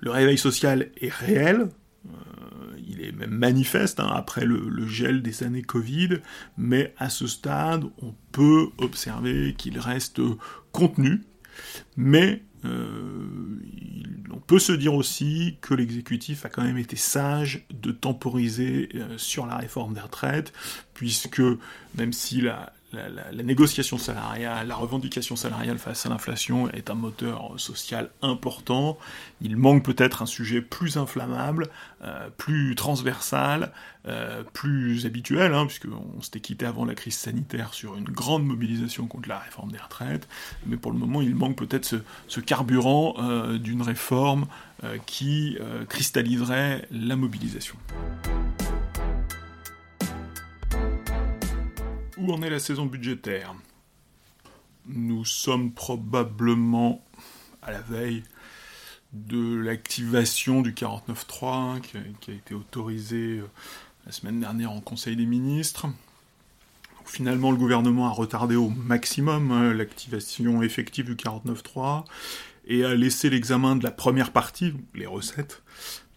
Le 0.00 0.10
réveil 0.10 0.38
social 0.38 0.90
est 1.00 1.12
réel, 1.12 1.68
euh, 2.06 2.76
il 2.86 3.02
est 3.02 3.12
même 3.12 3.30
manifeste 3.30 4.00
hein, 4.00 4.10
après 4.14 4.44
le, 4.44 4.86
gel 4.86 5.22
des 5.22 5.42
années 5.42 5.62
Covid, 5.62 6.18
mais 6.56 6.94
à 6.98 7.08
ce 7.08 7.26
stade, 7.26 7.84
on 8.02 8.14
peut 8.32 8.68
observer 8.78 9.54
qu'il 9.56 9.78
reste 9.78 10.20
contenu, 10.72 11.22
mais 11.96 12.42
euh, 12.64 13.26
on 14.30 14.40
peut 14.40 14.58
se 14.58 14.72
dire 14.72 14.94
aussi 14.94 15.56
que 15.60 15.74
l'exécutif 15.74 16.44
a 16.44 16.48
quand 16.48 16.62
même 16.62 16.78
été 16.78 16.96
sage 16.96 17.66
de 17.70 17.92
temporiser 17.92 18.88
euh, 18.94 19.18
sur 19.18 19.46
la 19.46 19.56
réforme 19.56 19.94
des 19.94 20.00
retraites, 20.00 20.52
puisque 20.94 21.42
même 21.96 22.12
si 22.12 22.40
la, 22.40 22.72
la, 23.32 23.42
négociation 23.42 23.98
salariale, 23.98 24.66
la 24.66 24.76
revendication 24.76 25.36
salariale 25.36 25.78
face 25.78 26.06
à 26.06 26.08
l'inflation 26.08 26.68
est 26.70 26.90
un 26.90 26.94
moteur 26.94 27.54
social 27.58 28.10
important. 28.22 28.98
Il 29.40 29.56
manque 29.56 29.84
peut-être 29.84 30.22
un 30.22 30.26
sujet 30.26 30.60
plus 30.60 30.96
inflammable, 30.96 31.68
euh, 32.02 32.28
plus 32.36 32.74
transversal, 32.74 33.72
euh, 34.06 34.42
plus 34.52 35.06
habituel, 35.06 35.54
hein, 35.54 35.66
puisqu'on 35.66 36.20
s'était 36.22 36.40
quitté 36.40 36.66
avant 36.66 36.84
la 36.84 36.94
crise 36.94 37.16
sanitaire 37.16 37.74
sur 37.74 37.96
une 37.96 38.04
grande 38.04 38.44
mobilisation 38.44 39.06
contre 39.06 39.28
la 39.28 39.38
réforme 39.38 39.72
des 39.72 39.78
retraites. 39.78 40.28
Mais 40.66 40.76
pour 40.76 40.92
le 40.92 40.98
moment, 40.98 41.22
il 41.22 41.34
manque 41.34 41.56
peut-être 41.56 41.96
ce, 42.26 42.40
carburant 42.40 43.14
euh, 43.18 43.58
d'une 43.58 43.82
réforme 43.82 44.46
qui 45.06 45.56
cristalliserait 45.88 46.86
la 46.90 47.16
mobilisation. 47.16 47.76
Où 52.16 52.32
en 52.32 52.40
est 52.40 52.48
la 52.48 52.58
saison 52.58 52.86
budgétaire? 52.86 53.54
Nous 54.86 55.26
sommes 55.26 55.72
probablement 55.72 57.04
à 57.60 57.70
la 57.70 57.80
veille 57.80 58.22
de 59.12 59.56
l'activation 59.56 60.62
du 60.62 60.72
49.3 60.72 61.46
hein, 61.46 61.80
qui, 61.80 62.30
a 62.30 62.34
été 62.34 62.54
autorisé 62.54 63.38
euh, 63.38 63.50
la 64.06 64.12
semaine 64.12 64.40
dernière 64.40 64.72
en 64.72 64.80
Conseil 64.80 65.16
des 65.16 65.26
ministres. 65.26 65.86
finalement, 67.04 67.50
le 67.50 67.58
gouvernement 67.58 68.06
a 68.06 68.12
retardé 68.12 68.56
au 68.56 68.70
maximum 68.70 69.52
hein, 69.52 69.74
l'activation 69.74 70.62
effective 70.62 71.04
du 71.04 71.16
49.3 71.16 72.04
et 72.66 72.84
a 72.84 72.94
laissé 72.94 73.28
l'examen 73.28 73.76
de 73.76 73.84
la 73.84 73.90
première 73.90 74.32
partie, 74.32 74.72
les 74.94 75.06
recettes, 75.06 75.62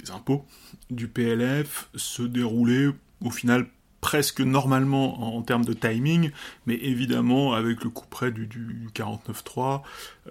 les 0.02 0.12
impôts, 0.12 0.46
du 0.90 1.10
PLF 1.10 1.90
se 1.96 2.24
dérouler 2.24 2.92
au 3.22 3.32
final 3.32 3.68
presque 4.02 4.42
normalement 4.42 5.36
en, 5.36 5.42
termes 5.42 5.66
de 5.66 5.74
timing, 5.74 6.32
mais 6.66 6.76
évidemment 6.76 7.54
avec 7.54 7.84
le 7.84 7.90
coup 7.90 8.06
près 8.10 8.32
du, 8.32 8.48
du 8.48 8.90
49-3 8.94 9.82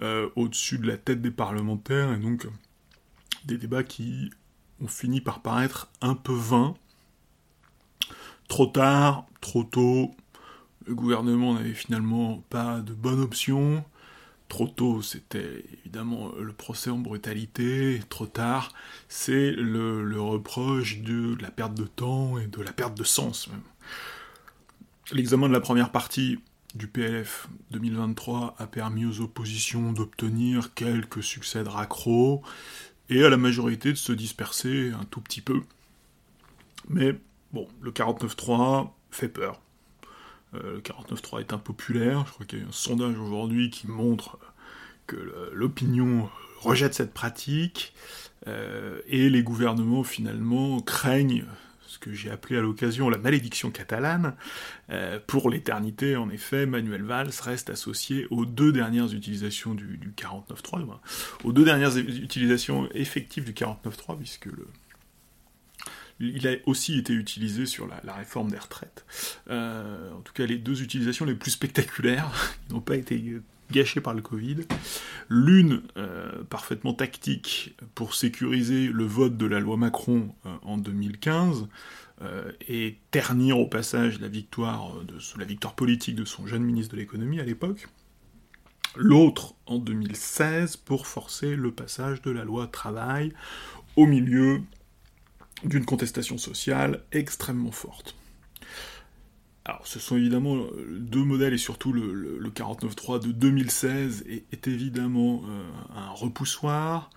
euh, 0.01 0.29
au-dessus 0.35 0.77
de 0.79 0.87
la 0.87 0.97
tête 0.97 1.21
des 1.21 1.31
parlementaires, 1.31 2.13
et 2.13 2.17
donc 2.17 2.47
des 3.45 3.57
débats 3.57 3.83
qui 3.83 4.31
ont 4.81 4.87
fini 4.87 5.21
par 5.21 5.41
paraître 5.41 5.89
un 6.01 6.15
peu 6.15 6.33
vains. 6.33 6.75
Trop 8.47 8.65
tard, 8.65 9.25
trop 9.41 9.63
tôt, 9.63 10.11
le 10.87 10.95
gouvernement 10.95 11.53
n'avait 11.53 11.73
finalement 11.73 12.43
pas 12.49 12.79
de 12.79 12.93
bonne 12.93 13.19
option. 13.19 13.83
Trop 14.49 14.67
tôt, 14.67 15.03
c'était 15.03 15.63
évidemment 15.79 16.31
le 16.37 16.51
procès 16.51 16.89
en 16.89 16.97
brutalité. 16.97 18.01
Trop 18.09 18.25
tard, 18.25 18.73
c'est 19.07 19.51
le, 19.51 20.19
reproche 20.19 21.01
de, 21.01 21.37
la 21.39 21.51
perte 21.51 21.75
de 21.75 21.85
temps 21.85 22.39
et 22.39 22.47
de 22.47 22.61
la 22.61 22.73
perte 22.73 22.97
de 22.97 23.03
sens 23.03 23.47
même. 23.47 23.61
L'examen 25.11 25.47
de 25.47 25.53
la 25.53 25.59
première 25.59 25.91
partie 25.91 26.39
du 26.73 26.87
PLF 26.87 27.47
2023 27.71 28.55
a 28.57 28.67
permis 28.67 29.05
aux 29.05 29.21
oppositions 29.21 29.91
d'obtenir 29.91 30.73
quelques 30.73 31.23
succès 31.23 31.63
de 31.63 31.69
et 33.09 33.23
à 33.23 33.29
la 33.29 33.37
majorité 33.37 33.91
de 33.91 33.97
se 33.97 34.11
disperser 34.11 34.91
un 34.91 35.03
tout 35.05 35.21
petit 35.21 35.41
peu. 35.41 35.61
Mais 36.89 37.15
bon, 37.53 37.67
le 37.81 37.91
49.3 37.91 38.89
fait 39.11 39.29
peur. 39.29 39.61
Euh, 40.55 40.75
le 40.75 40.79
49.3 40.81 41.41
est 41.41 41.53
impopulaire. 41.53 42.25
Je 42.27 42.33
crois 42.33 42.45
qu'il 42.45 42.59
y 42.59 42.63
a 42.63 42.65
un 42.65 42.71
sondage 42.71 43.17
aujourd'hui 43.17 43.69
qui 43.69 43.87
montre 43.87 44.37
que 45.07 45.51
l'opinion 45.53 46.29
rejette 46.61 46.93
cette 46.93 47.13
pratique 47.13 47.93
euh, 48.47 48.99
et 49.07 49.29
les 49.29 49.43
gouvernements 49.43 50.03
finalement 50.03 50.79
craignent 50.81 51.45
ce 51.87 51.97
que 51.97 52.13
j'ai 52.13 52.29
appelé 52.29 52.57
à 52.57 52.61
l'occasion 52.61 53.09
la 53.09 53.17
malédiction 53.17 53.71
catalane. 53.71 54.35
Euh, 54.91 55.19
pour 55.25 55.49
l'éternité, 55.49 56.15
en 56.15 56.29
effet, 56.29 56.67
Manuel 56.67 57.03
Valls 57.03 57.31
reste 57.41 57.71
associé 57.71 58.27
aux 58.29 58.45
deux 58.45 58.71
dernières 58.71 59.11
utilisations 59.11 59.73
du, 59.73 59.97
du 59.97 60.11
49.3, 60.11 60.85
aux 61.43 61.51
deux 61.51 61.65
dernières 61.65 61.97
utilisations 61.97 62.87
effectives 62.93 63.43
du 63.43 63.53
49.3, 63.53 64.17
puisque 64.17 64.45
le, 64.45 64.67
il 66.19 66.47
a 66.47 66.55
aussi 66.65 66.97
été 66.97 67.13
utilisé 67.13 67.65
sur 67.65 67.87
la, 67.87 68.13
réforme 68.13 68.51
des 68.51 68.57
retraites. 68.57 69.05
Euh, 69.49 70.11
en 70.13 70.21
tout 70.21 70.33
cas, 70.33 70.45
les 70.45 70.57
deux 70.57 70.81
utilisations 70.81 71.25
les 71.25 71.35
plus 71.35 71.51
spectaculaires, 71.51 72.31
n'ont 72.69 72.81
pas 72.81 72.95
été 72.95 73.39
gâchées 73.71 74.01
par 74.01 74.13
le 74.13 74.21
Covid. 74.21 74.57
L'une, 75.29 75.83
euh, 75.97 76.43
parfaitement 76.43 76.93
tactique, 76.93 77.75
pour 77.95 78.15
sécuriser 78.15 78.87
le 78.87 79.05
vote 79.05 79.37
de 79.37 79.45
la 79.45 79.59
loi 79.59 79.77
Macron 79.77 80.33
euh, 80.45 80.49
en 80.63 80.77
2015, 80.77 81.67
et 82.67 82.97
ternir 83.11 83.57
au 83.57 83.65
passage 83.65 84.19
la 84.19 84.27
victoire, 84.27 84.93
de, 85.05 85.15
la 85.37 85.45
victoire 85.45 85.73
politique 85.73 86.15
de 86.15 86.25
son 86.25 86.45
jeune 86.45 86.63
ministre 86.63 86.93
de 86.93 86.99
l'économie 86.99 87.39
à 87.39 87.45
l'époque. 87.45 87.87
L'autre 88.97 89.55
en 89.67 89.77
2016 89.77 90.75
pour 90.75 91.07
forcer 91.07 91.55
le 91.55 91.71
passage 91.71 92.21
de 92.21 92.31
la 92.31 92.43
loi 92.43 92.67
travail 92.67 93.31
au 93.95 94.05
milieu 94.05 94.61
d'une 95.63 95.85
contestation 95.85 96.37
sociale 96.37 97.01
extrêmement 97.11 97.71
forte. 97.71 98.15
Alors, 99.65 99.85
ce 99.85 99.99
sont 99.99 100.17
évidemment 100.17 100.65
deux 100.89 101.23
modèles, 101.23 101.53
et 101.53 101.59
surtout 101.59 101.93
le, 101.93 102.13
le, 102.13 102.49
49.3 102.49 103.23
de 103.23 103.31
2016 103.31 104.25
est, 104.51 104.67
évidemment 104.67 105.43
euh, 105.47 105.63
un 105.95 106.09
repoussoir, 106.09 107.11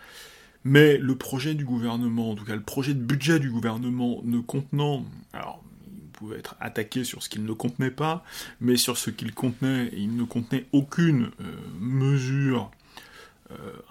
mais 0.65 0.99
le 0.99 1.17
projet 1.17 1.55
du 1.55 1.65
gouvernement, 1.65 2.31
en 2.31 2.35
tout 2.35 2.45
cas 2.45 2.55
le 2.55 2.63
projet 2.63 2.93
de 2.93 3.01
budget 3.01 3.39
du 3.39 3.51
gouvernement 3.51 4.21
ne 4.25 4.39
contenant, 4.39 5.05
alors 5.33 5.65
il 5.87 6.09
pouvait 6.09 6.39
être 6.39 6.57
attaqué 6.61 7.05
sur 7.05 7.23
ce 7.23 7.31
qu'il 7.31 7.45
ne 7.45 7.53
contenait 7.53 7.91
pas, 7.91 8.23
mais 8.61 8.77
sur 8.77 8.99
ce 8.99 9.11
qu'il 9.11 9.33
contenait, 9.33 9.91
il 9.97 10.15
ne 10.15 10.25
contenait 10.25 10.67
aucune 10.73 11.31
euh, 11.41 11.57
mesure 11.81 12.71
euh, 12.71 12.82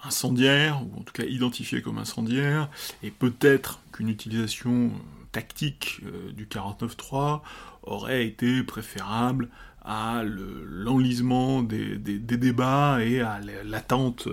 incendiaire, 0.02 0.82
ou 0.82 1.00
en 1.00 1.02
tout 1.02 1.12
cas 1.12 1.24
identifié 1.24 1.82
comme 1.82 1.98
incendiaire, 1.98 2.68
et 3.02 3.10
peut-être 3.10 3.80
qu'une 3.92 4.08
utilisation 4.08 4.86
euh, 4.86 5.24
tactique 5.30 6.00
euh, 6.04 6.32
du 6.32 6.46
49.3 6.46 7.40
aurait 7.82 8.26
été 8.26 8.62
préférable 8.62 9.48
à 9.84 10.22
l'enlisement 10.24 11.62
des, 11.62 11.98
débats 11.98 13.04
et 13.04 13.20
à 13.20 13.40
l'attente, 13.64 14.28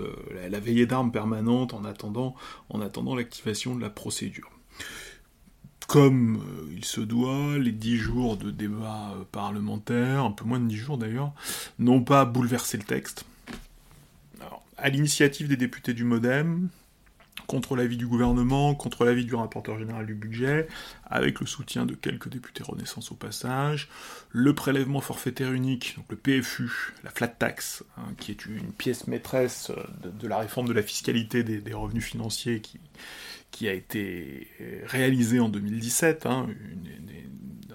la, 0.48 0.60
veillée 0.60 0.86
d'armes 0.86 1.10
permanente 1.10 1.74
en 1.74 1.84
attendant, 1.84 2.36
en 2.68 2.80
attendant 2.80 3.16
l'activation 3.16 3.74
de 3.74 3.80
la 3.80 3.90
procédure. 3.90 4.48
Comme 5.88 6.40
il 6.72 6.84
se 6.84 7.00
doit, 7.00 7.58
les 7.58 7.72
dix 7.72 7.96
jours 7.96 8.36
de 8.36 8.52
débat 8.52 9.12
parlementaire, 9.32 10.24
un 10.24 10.30
peu 10.30 10.44
moins 10.44 10.60
de 10.60 10.68
dix 10.68 10.76
jours 10.76 10.98
d'ailleurs, 10.98 11.32
n'ont 11.80 12.04
pas 12.04 12.24
bouleversé 12.24 12.76
le 12.76 12.84
texte 12.84 13.24
à 14.80 14.88
l'initiative 14.88 15.48
des 15.48 15.56
députés 15.56 15.94
du 15.94 16.04
Modem, 16.04 16.68
contre 17.46 17.74
l'avis 17.74 17.96
du 17.96 18.06
gouvernement, 18.06 18.74
contre 18.74 19.04
l'avis 19.04 19.24
du 19.24 19.34
rapporteur 19.34 19.78
général 19.78 20.06
du 20.06 20.14
budget, 20.14 20.68
avec 21.04 21.40
le 21.40 21.46
soutien 21.46 21.86
de 21.86 21.94
quelques 21.94 22.28
députés 22.28 22.62
Renaissance 22.62 23.10
au 23.10 23.14
passage, 23.14 23.88
le 24.30 24.54
prélèvement 24.54 25.00
forfaitaire 25.00 25.52
unique, 25.52 25.94
donc 25.96 26.06
le 26.10 26.16
PFU, 26.16 26.70
la 27.02 27.10
flat 27.10 27.28
tax, 27.28 27.82
hein, 27.96 28.12
qui 28.18 28.30
est 28.30 28.46
une 28.46 28.72
pièce 28.72 29.06
maîtresse 29.06 29.72
de, 30.04 30.28
la 30.28 30.38
réforme 30.38 30.68
de 30.68 30.72
la 30.72 30.82
fiscalité 30.82 31.42
des, 31.42 31.74
revenus 31.74 32.04
financiers 32.04 32.60
qui, 33.50 33.68
a 33.68 33.72
été 33.72 34.48
réalisée 34.86 35.40
en 35.40 35.48
2017, 35.48 36.26
hein, 36.26 36.46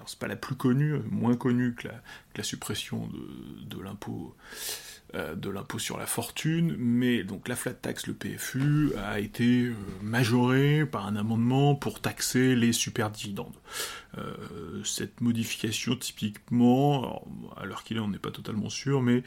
c'est 0.06 0.18
pas 0.18 0.28
la 0.28 0.36
plus 0.36 0.54
connue, 0.54 1.00
moins 1.10 1.36
connue 1.36 1.74
que 1.74 1.88
la, 1.88 2.42
suppression 2.42 3.08
de, 3.68 3.80
l'impôt 3.80 4.34
euh, 5.05 5.05
de 5.36 5.50
l'impôt 5.50 5.78
sur 5.78 5.98
la 5.98 6.06
fortune, 6.06 6.76
mais 6.78 7.24
donc 7.24 7.48
la 7.48 7.56
flat 7.56 7.72
tax, 7.72 8.06
le 8.06 8.14
PFU, 8.14 8.90
a 8.96 9.18
été 9.20 9.66
euh, 9.66 9.74
majoré 10.02 10.84
par 10.84 11.06
un 11.06 11.16
amendement 11.16 11.74
pour 11.74 12.00
taxer 12.00 12.54
les 12.54 12.72
super 12.72 13.10
dividendes. 13.10 13.56
cette 14.84 15.20
modification, 15.20 15.94
typiquement, 15.96 17.22
à 17.56 17.66
l'heure 17.66 17.84
qu'il 17.84 17.98
est, 17.98 18.00
on 18.00 18.08
n'est 18.08 18.18
pas 18.18 18.30
totalement 18.30 18.70
sûr, 18.70 19.02
mais 19.02 19.22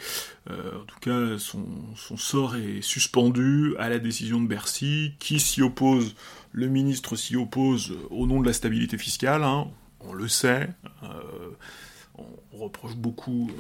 en 0.50 0.86
tout 0.88 1.00
cas, 1.00 1.38
son, 1.38 1.66
sort 1.96 2.56
est 2.56 2.82
suspendu 2.82 3.76
à 3.78 3.90
la 3.90 4.00
décision 4.00 4.42
de 4.42 4.48
Bercy, 4.48 5.14
qui 5.20 5.40
s'y 5.40 5.62
oppose, 5.62 6.16
le 6.54 6.68
ministre 6.68 7.16
s'y 7.16 7.36
oppose 7.36 7.94
au 8.10 8.26
nom 8.26 8.42
de 8.42 8.48
la 8.48 8.54
stabilité 8.54 8.98
fiscale, 8.98 9.44
hein, 9.44 9.68
on 10.00 10.14
le 10.14 10.28
sait 10.28 10.70
on 12.54 12.58
reproche 12.58 12.96
beaucoup 12.96 13.52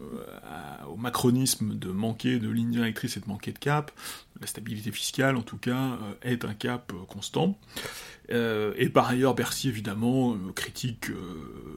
euh, 0.00 0.86
au 0.88 0.96
macronisme 0.96 1.74
de 1.74 1.88
manquer 1.90 2.38
de 2.38 2.48
ligne 2.48 2.70
directrice 2.70 3.16
et 3.16 3.20
de 3.20 3.28
manquer 3.28 3.52
de 3.52 3.58
cap. 3.58 3.90
La 4.40 4.46
stabilité 4.46 4.90
fiscale, 4.90 5.36
en 5.36 5.42
tout 5.42 5.58
cas, 5.58 5.92
euh, 5.92 6.14
est 6.22 6.44
un 6.44 6.54
cap 6.54 6.92
euh, 6.92 7.04
constant. 7.06 7.58
et 8.28 8.88
par 8.88 9.08
ailleurs, 9.08 9.34
Bercy, 9.34 9.68
évidemment, 9.68 10.36
critique 10.54 11.08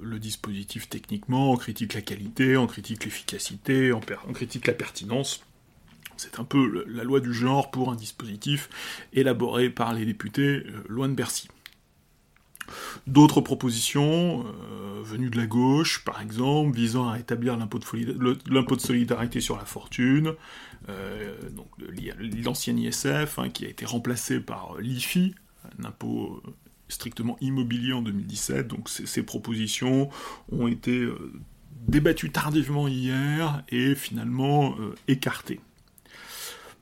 le 0.01 0.20
dispositif 0.20 0.88
techniquement, 0.88 1.51
on 1.51 1.58
critique 1.58 1.94
la 1.94 2.01
qualité, 2.01 2.56
on 2.56 2.68
critique 2.68 3.04
l'efficacité, 3.04 3.92
on, 3.92 4.00
on 4.27 4.34
critique 4.34 4.68
la 4.68 4.74
pertinence. 4.74 5.44
C'est 6.18 6.39
un 6.39 6.46
peu 6.46 6.86
la 6.88 7.04
loi 7.04 7.20
du 7.20 7.34
genre 7.34 7.72
pour 7.72 7.92
un 7.92 7.96
dispositif 7.96 8.70
élaboré 9.12 9.70
par 9.70 9.94
les 9.94 10.06
députés 10.06 10.63
loin 10.88 11.10
de 11.10 11.13
Bercy. 11.13 11.50
D'autres 13.07 13.41
propositions 13.41 14.45
euh, 14.45 15.01
venues 15.03 15.29
de 15.29 15.38
la 15.38 15.45
gauche, 15.45 16.03
par 16.03 16.22
exemple, 16.22 16.75
visant 16.75 17.07
à 17.07 17.13
rétablir 17.13 17.57
l'impôt 17.57 17.79
de, 17.79 18.79
solidarité 18.79 19.41
sur 19.41 19.57
la 19.57 19.65
fortune, 19.65 20.34
euh, 20.89 21.36
donc 21.51 21.67
l'ancien 22.43 22.75
ISF, 22.75 23.39
hein, 23.39 23.50
qui 23.50 23.65
a 23.65 23.69
été 23.69 23.86
remplacé 23.86 24.39
par 24.39 24.75
l'IFI, 24.79 25.36
un 25.79 25.86
impôt 25.86 26.41
euh, 26.45 26.51
strictement 26.88 27.38
immobilier 27.41 27.93
en 27.93 28.01
2017. 28.01 28.67
Donc 28.67 28.89
ces, 28.89 29.24
propositions 29.24 30.10
ont 30.51 30.67
été 30.67 31.07
débattues 31.88 32.31
tardivement 32.31 32.88
hier 32.88 33.63
et 33.69 33.95
finalement 33.95 34.75
écartées. 35.07 35.60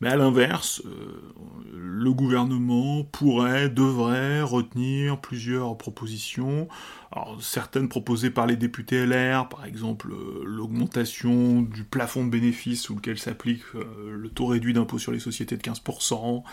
Mais 0.02 0.10
à 0.10 0.18
l'inverse, 0.18 0.82
euh, 0.86 1.34
le 1.74 2.12
gouvernement 2.12 3.04
pourrait, 3.06 3.70
devrait 3.70 4.42
retenir 4.42 5.22
plusieurs 5.22 5.78
propositions. 5.78 6.68
Alors, 7.12 7.38
certaines 7.42 7.88
proposées 7.88 8.32
par 8.32 8.48
les 8.48 8.56
députés 8.56 9.06
LR, 9.06 9.48
par 9.48 9.66
exemple 9.66 10.12
euh, 10.12 10.42
l'augmentation 10.44 11.62
du 11.62 11.84
plafond 11.84 12.26
de 12.26 12.30
bénéfices 12.30 12.82
sous 12.82 12.96
lequel 12.96 13.20
s'applique 13.20 13.62
euh, 13.76 14.18
le 14.18 14.30
taux 14.30 14.48
réduit 14.48 14.74
d'impôt 14.74 14.98
sur 14.98 15.12
les 15.12 15.20
sociétés 15.20 15.56
de 15.56 15.62
15%, 15.62 16.44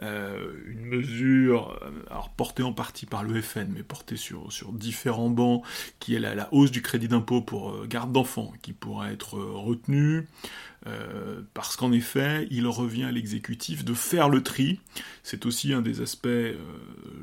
une 0.00 0.86
mesure 0.86 1.78
alors 2.10 2.30
portée 2.30 2.62
en 2.62 2.72
partie 2.72 3.06
par 3.06 3.24
le 3.24 3.40
FN, 3.40 3.68
mais 3.74 3.82
portée 3.82 4.16
sur, 4.16 4.52
sur 4.52 4.72
différents 4.72 5.30
bancs, 5.30 5.64
qui 5.98 6.14
est 6.14 6.20
la, 6.20 6.34
la 6.34 6.52
hausse 6.52 6.70
du 6.70 6.82
crédit 6.82 7.08
d'impôt 7.08 7.40
pour 7.40 7.86
garde 7.86 8.12
d'enfants, 8.12 8.52
qui 8.62 8.72
pourrait 8.72 9.12
être 9.12 9.38
retenue. 9.38 10.26
Euh, 10.86 11.42
parce 11.54 11.76
qu'en 11.76 11.92
effet, 11.92 12.48
il 12.50 12.66
revient 12.66 13.04
à 13.04 13.12
l'exécutif 13.12 13.84
de 13.84 13.94
faire 13.94 14.28
le 14.28 14.42
tri. 14.42 14.80
C'est 15.22 15.46
aussi 15.46 15.72
un 15.72 15.82
des 15.82 16.00
aspects 16.00 16.26
euh, 16.26 16.56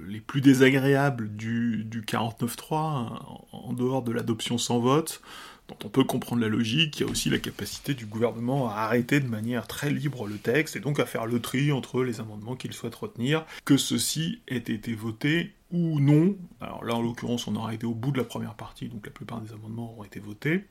les 0.07 0.21
plus 0.21 0.41
désagréables 0.41 1.35
du, 1.35 1.83
du 1.83 2.01
49.3, 2.01 2.75
hein, 2.75 3.19
en 3.51 3.73
dehors 3.73 4.01
de 4.01 4.11
l'adoption 4.11 4.57
sans 4.57 4.79
vote, 4.79 5.21
dont 5.67 5.77
on 5.83 5.89
peut 5.89 6.03
comprendre 6.03 6.41
la 6.41 6.47
logique, 6.47 6.99
il 6.99 7.05
y 7.05 7.07
a 7.07 7.11
aussi 7.11 7.29
la 7.29 7.37
capacité 7.37 7.93
du 7.93 8.05
gouvernement 8.05 8.69
à 8.69 8.75
arrêter 8.75 9.19
de 9.19 9.27
manière 9.27 9.67
très 9.67 9.91
libre 9.91 10.27
le 10.27 10.37
texte, 10.37 10.75
et 10.75 10.79
donc 10.79 10.99
à 10.99 11.05
faire 11.05 11.25
le 11.25 11.39
tri 11.39 11.71
entre 11.71 12.03
les 12.03 12.19
amendements 12.21 12.55
qu'il 12.55 12.73
souhaite 12.73 12.95
retenir, 12.95 13.45
que 13.65 13.77
ceux-ci 13.77 14.41
aient 14.47 14.57
été 14.57 14.93
votés 14.93 15.53
ou 15.71 15.99
non. 15.99 16.35
Alors 16.61 16.83
là, 16.83 16.95
en 16.95 17.01
l'occurrence, 17.01 17.47
on 17.47 17.55
aura 17.55 17.73
été 17.73 17.85
au 17.85 17.93
bout 17.93 18.11
de 18.11 18.17
la 18.17 18.23
première 18.23 18.55
partie, 18.55 18.87
donc 18.87 19.05
la 19.05 19.11
plupart 19.11 19.41
des 19.41 19.51
amendements 19.51 19.91
auront 19.91 20.03
été 20.05 20.19
votés 20.19 20.65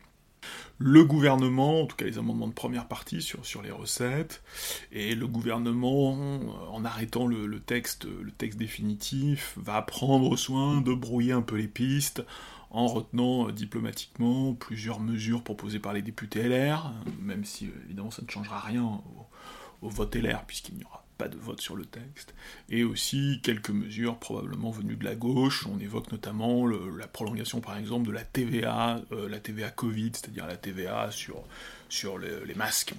le 0.78 1.04
gouvernement, 1.04 1.82
en 1.82 1.86
tout 1.86 1.96
cas 1.96 2.04
les 2.04 2.18
amendements 2.18 2.48
de 2.48 2.52
première 2.52 2.86
partie 2.86 3.20
sur, 3.20 3.62
les 3.62 3.70
recettes, 3.70 4.42
et 4.92 5.14
le 5.14 5.26
gouvernement, 5.26 6.16
euh, 6.16 6.70
en 6.70 6.84
arrêtant 6.84 7.26
le, 7.26 7.60
texte, 7.60 8.06
définitif, 8.56 9.54
va 9.56 9.82
prendre 9.82 10.36
soin 10.36 10.80
de 10.80 10.94
brouiller 10.94 11.32
un 11.32 11.42
peu 11.42 11.56
les 11.56 11.68
pistes 11.68 12.24
en 12.70 12.86
retenant 12.86 13.48
euh, 13.48 13.52
diplomatiquement 13.52 14.54
plusieurs 14.54 15.00
mesures 15.00 15.42
proposées 15.42 15.80
par 15.80 15.92
les 15.92 16.02
députés 16.02 16.42
LR, 16.48 16.92
même 17.20 17.44
si 17.44 17.66
euh, 17.66 17.82
évidemment 17.86 18.10
ça 18.10 18.22
ne 18.22 18.30
changera 18.30 18.60
rien 18.60 18.84
au, 18.84 19.02
au 19.82 19.88
vote 19.88 20.14
LR 20.14 20.44
puisqu'il 20.44 20.76
n'y 20.76 20.84
aura 20.84 21.07
pas 21.18 21.28
de 21.28 21.36
vote 21.36 21.60
sur 21.60 21.76
le 21.76 21.84
texte, 21.84 22.34
et 22.70 22.84
aussi 22.84 23.40
quelques 23.42 23.70
mesures 23.70 24.18
probablement 24.18 24.70
venues 24.70 24.96
de 24.96 25.04
la 25.04 25.16
gauche. 25.16 25.66
On 25.66 25.78
évoque 25.80 26.10
notamment 26.12 26.66
la 26.66 27.08
prolongation, 27.08 27.60
par 27.60 27.76
exemple, 27.76 28.06
de 28.06 28.12
la 28.12 28.24
TVA, 28.24 29.02
euh, 29.12 29.28
la 29.28 29.40
TVA 29.40 29.70
Covid, 29.70 30.12
c'est-à-dire 30.14 30.46
la 30.46 30.56
TVA 30.56 31.10
sur, 31.10 31.42
sur 31.88 32.18
les 32.18 32.54
masques. 32.54 32.94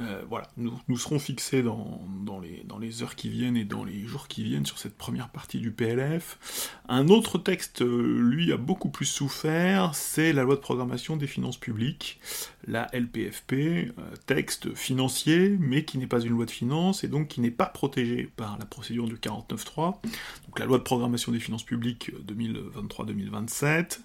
Euh, 0.00 0.22
voilà, 0.28 0.48
nous, 0.56 0.96
serons 0.96 1.18
fixés 1.18 1.62
dans, 1.62 2.40
les, 2.78 3.02
heures 3.02 3.14
qui 3.14 3.28
viennent 3.28 3.56
et 3.56 3.64
dans 3.64 3.84
les 3.84 4.04
jours 4.06 4.28
qui 4.28 4.42
viennent 4.42 4.66
sur 4.66 4.78
cette 4.78 4.96
première 4.96 5.28
partie 5.28 5.58
du 5.58 5.70
PLF. 5.70 6.80
Un 6.88 7.08
autre 7.08 7.38
texte, 7.38 7.82
euh, 7.82 8.18
lui, 8.20 8.52
a 8.52 8.56
beaucoup 8.56 8.88
plus 8.88 9.06
souffert, 9.06 9.94
c'est 9.94 10.32
la 10.32 10.42
loi 10.42 10.56
de 10.56 10.60
programmation 10.60 11.16
des 11.16 11.26
finances 11.26 11.58
publiques, 11.58 12.20
la 12.66 12.88
LPFP, 12.92 13.52
euh, 13.52 13.90
texte 14.26 14.74
financier, 14.74 15.56
mais 15.60 15.84
qui 15.84 15.98
n'est 15.98 16.06
pas 16.06 16.20
une 16.20 16.32
loi 16.32 16.46
de 16.46 16.50
finances 16.50 17.04
et 17.04 17.08
donc 17.08 17.28
qui 17.28 17.40
n'est 17.40 17.50
pas 17.50 17.66
protégé 17.66 18.30
par 18.36 18.58
la 18.58 18.64
procédure 18.64 19.06
du 19.06 19.16
49.3. 19.16 20.00
Donc 20.46 20.58
la 20.58 20.64
loi 20.64 20.78
de 20.78 20.82
programmation 20.82 21.32
des 21.32 21.40
finances 21.40 21.64
publiques 21.64 22.12
2023-2027 22.26 24.00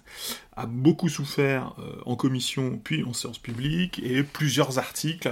a 0.56 0.66
beaucoup 0.66 1.08
souffert 1.08 1.74
en 2.04 2.16
commission 2.16 2.80
puis 2.82 3.04
en 3.04 3.12
séance 3.12 3.38
publique 3.38 4.00
et 4.02 4.22
plusieurs 4.24 4.78
articles, 4.78 5.30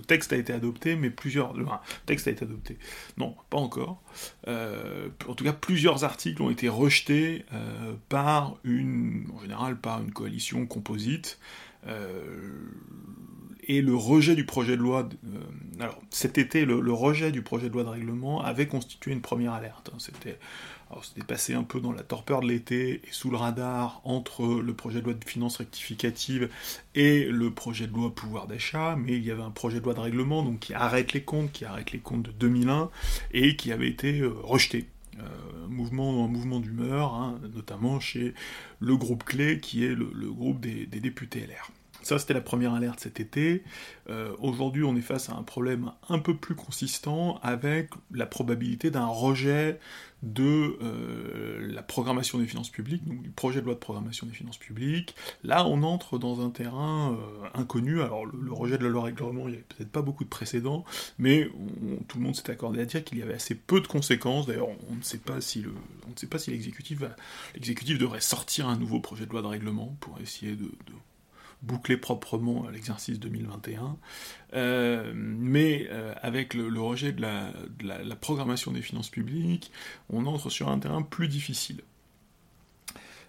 texte 0.00 0.32
a 0.32 0.36
été 0.36 0.52
adopté, 0.52 0.96
mais 0.96 1.10
plusieurs... 1.10 1.54
Le 1.54 1.66
texte 2.06 2.28
a 2.28 2.30
été 2.30 2.44
adopté. 2.44 2.78
Non, 3.18 3.36
pas 3.50 3.58
encore. 3.58 4.02
Euh, 4.48 5.08
en 5.28 5.34
tout 5.34 5.44
cas, 5.44 5.52
plusieurs 5.52 6.04
articles 6.04 6.40
ont 6.42 6.50
été 6.50 6.68
rejetés 6.68 7.44
euh, 7.52 7.94
par 8.08 8.56
une... 8.64 9.26
en 9.34 9.40
général 9.40 9.76
par 9.76 10.02
une 10.02 10.12
coalition 10.12 10.66
composite. 10.66 11.38
Euh, 11.86 12.10
et 13.68 13.82
le 13.82 13.96
rejet 13.96 14.36
du 14.36 14.46
projet 14.46 14.76
de 14.76 14.82
loi, 14.82 15.08
alors 15.80 16.00
cet 16.10 16.38
été, 16.38 16.64
le, 16.64 16.92
rejet 16.92 17.32
du 17.32 17.42
projet 17.42 17.68
de 17.68 17.74
loi 17.74 17.82
de 17.82 17.88
règlement 17.88 18.40
avait 18.42 18.68
constitué 18.68 19.12
une 19.12 19.20
première 19.20 19.52
alerte. 19.52 19.90
Hein. 19.92 19.98
C'était 19.98 20.38
alors 20.90 21.04
c'était 21.04 21.24
passé 21.26 21.54
un 21.54 21.64
peu 21.64 21.80
dans 21.80 21.92
la 21.92 22.02
torpeur 22.02 22.40
de 22.40 22.46
l'été 22.46 23.00
et 23.04 23.12
sous 23.12 23.30
le 23.30 23.36
radar 23.36 24.00
entre 24.04 24.46
le 24.46 24.74
projet 24.74 25.00
de 25.00 25.06
loi 25.06 25.14
de 25.14 25.24
finances 25.24 25.56
rectificative 25.56 26.48
et 26.94 27.24
le 27.24 27.50
projet 27.50 27.88
de 27.88 27.92
loi 27.92 28.14
pouvoir 28.14 28.46
d'achat, 28.46 28.94
mais 28.96 29.14
il 29.14 29.24
y 29.24 29.32
avait 29.32 29.42
un 29.42 29.50
projet 29.50 29.80
de 29.80 29.84
loi 29.84 29.94
de 29.94 30.00
règlement 30.00 30.42
donc 30.44 30.60
qui 30.60 30.74
arrête 30.74 31.12
les 31.12 31.22
comptes, 31.22 31.50
qui 31.50 31.64
arrête 31.64 31.90
les 31.90 31.98
comptes 31.98 32.22
de 32.22 32.30
2001 32.30 32.90
et 33.32 33.56
qui 33.56 33.72
avait 33.72 33.88
été 33.88 34.20
euh, 34.20 34.32
rejeté. 34.42 34.86
Euh, 35.18 35.66
mouvement, 35.68 36.24
un 36.24 36.28
mouvement 36.28 36.60
d'humeur, 36.60 37.14
hein, 37.14 37.40
notamment 37.54 37.98
chez 38.00 38.34
le 38.80 38.96
groupe 38.96 39.24
clé 39.24 39.60
qui 39.60 39.84
est 39.84 39.94
le, 39.94 40.06
groupe 40.30 40.60
des, 40.60 40.86
des 40.86 41.00
députés 41.00 41.40
LR. 41.40 41.70
Ça, 42.06 42.20
c'était 42.20 42.34
la 42.34 42.40
première 42.40 42.72
alerte 42.72 43.00
cet 43.00 43.18
été. 43.18 43.64
Euh, 44.10 44.32
aujourd'hui, 44.38 44.84
on 44.84 44.94
est 44.94 45.00
face 45.00 45.28
à 45.28 45.32
un 45.34 45.42
problème 45.42 45.90
un 46.08 46.20
peu 46.20 46.36
plus 46.36 46.54
consistant 46.54 47.40
avec 47.42 47.90
la 48.12 48.26
probabilité 48.26 48.92
d'un 48.92 49.06
rejet 49.06 49.80
de 50.22 50.78
euh, 50.82 51.66
la 51.68 51.82
programmation 51.82 52.38
des 52.38 52.46
finances 52.46 52.70
publiques, 52.70 53.04
donc 53.08 53.22
du 53.22 53.30
projet 53.30 53.60
de 53.60 53.66
loi 53.66 53.74
de 53.74 53.80
programmation 53.80 54.24
des 54.28 54.34
finances 54.34 54.56
publiques. 54.56 55.16
Là, 55.42 55.66
on 55.66 55.82
entre 55.82 56.16
dans 56.16 56.46
un 56.46 56.50
terrain 56.50 57.18
euh, 57.18 57.48
inconnu. 57.54 58.00
Alors, 58.00 58.24
le, 58.24 58.52
rejet 58.52 58.78
de 58.78 58.84
la 58.84 58.90
loi 58.90 59.02
règlement, 59.02 59.48
il 59.48 59.50
n'y 59.50 59.54
avait 59.54 59.64
peut-être 59.76 59.90
pas 59.90 60.02
beaucoup 60.02 60.22
de 60.22 60.28
précédents, 60.28 60.84
mais 61.18 61.50
tout 62.06 62.18
le 62.18 62.22
monde 62.22 62.36
s'est 62.36 62.50
accordé 62.50 62.82
à 62.82 62.84
dire 62.84 63.02
qu'il 63.02 63.18
y 63.18 63.22
avait 63.22 63.34
assez 63.34 63.56
peu 63.56 63.80
de 63.80 63.88
conséquences. 63.88 64.46
D'ailleurs, 64.46 64.68
on 64.88 64.94
ne 64.94 65.02
sait 65.02 65.18
pas 65.18 65.40
si 65.40 65.60
le, 65.60 65.72
si 66.14 66.50
l'exécutif 66.52 67.00
devrait 67.98 68.20
sortir 68.20 68.68
un 68.68 68.76
nouveau 68.76 69.00
projet 69.00 69.26
de 69.26 69.32
loi 69.32 69.42
de 69.42 69.48
règlement 69.48 69.96
pour 69.98 70.20
essayer 70.20 70.54
de 70.54 70.70
boucler 71.62 71.96
proprement 71.96 72.68
l'exercice 72.70 73.18
2021. 73.18 73.96
Euh, 74.54 75.12
mais 75.14 75.88
euh, 75.90 76.14
avec 76.22 76.54
le, 76.54 76.80
rejet 76.80 77.12
de 77.12 77.22
la, 77.22 78.16
programmation 78.16 78.72
des 78.72 78.82
finances 78.82 79.10
publiques, 79.10 79.72
on 80.10 80.26
entre 80.26 80.50
sur 80.50 80.68
un 80.68 80.78
terrain 80.78 81.02
plus 81.02 81.28
difficile. 81.28 81.82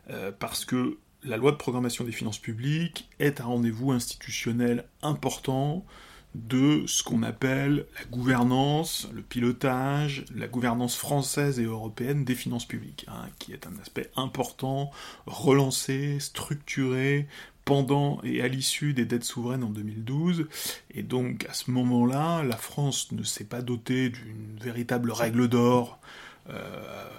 Euh, 0.10 0.32
parce 0.38 0.66
que 0.66 0.98
la 1.24 1.38
loi 1.38 1.52
de 1.52 1.58
programmation 1.58 2.04
des 2.04 2.12
finances 2.12 2.38
publiques 2.38 3.10
est 3.20 3.42
un 3.42 3.46
rendez-vous 3.46 3.92
institutionnel 3.92 4.86
important 5.02 5.86
de 6.36 6.84
ce 6.86 7.04
qu'on 7.04 7.24
appelle 7.24 7.88
la 7.98 8.06
gouvernance, 8.06 9.10
le 9.12 9.22
pilotage, 9.22 10.24
la 10.36 10.48
gouvernance 10.48 10.96
française 10.96 11.60
et 11.60 11.64
européenne 11.64 12.26
des 12.26 12.36
finances 12.36 12.66
publiques, 12.66 13.06
hein, 13.08 13.28
qui 13.40 13.54
est 13.54 13.66
un 13.66 13.78
aspect 13.82 14.12
important, 14.16 14.92
relancé, 15.26 16.20
structuré, 16.20 17.28
pendant 17.68 18.22
et 18.24 18.42
à 18.42 18.48
l'issue 18.48 18.94
des 18.94 19.04
dettes 19.04 19.26
souveraines 19.26 19.66
en 19.66 19.70
2012, 19.70 20.48
et 20.92 21.04
donc 21.04 21.46
à 21.50 21.54
ce 21.54 21.70
moment-là, 21.70 22.42
la 22.44 22.56
France 22.56 23.12
ne 23.12 23.24
s'est 23.24 23.44
pas 23.44 23.62
dotée 23.62 24.10
d'une 24.10 24.58
véritable 24.60 25.12
règle 25.12 25.50
d'or 25.50 26.00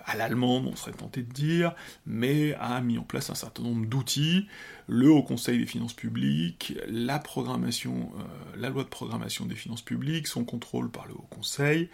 à 0.06 0.16
l'allemande, 0.16 0.66
on 0.66 0.74
serait 0.74 0.92
tenté 0.92 1.20
de 1.20 1.30
dire, 1.30 1.74
mais 2.06 2.54
a 2.54 2.80
mis 2.80 2.96
en 2.96 3.02
place 3.02 3.28
un 3.28 3.34
certain 3.34 3.62
nombre 3.62 3.84
d'outils, 3.84 4.46
le 4.86 5.10
Haut 5.10 5.22
Conseil 5.22 5.58
des 5.58 5.66
finances 5.66 5.92
publiques, 5.92 6.72
la 6.88 7.18
programmation, 7.18 8.10
la 8.56 8.70
loi 8.70 8.84
de 8.84 8.88
programmation 8.88 9.44
des 9.44 9.54
finances 9.54 9.82
publiques, 9.82 10.28
son 10.28 10.44
contrôle 10.44 10.90
par 10.90 11.06
le 11.06 11.12
Haut 11.12 11.28
Conseil, 11.28 11.90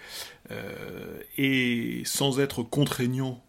et 1.36 2.02
sans 2.04 2.38
être 2.38 2.62
contraignant 2.62 3.42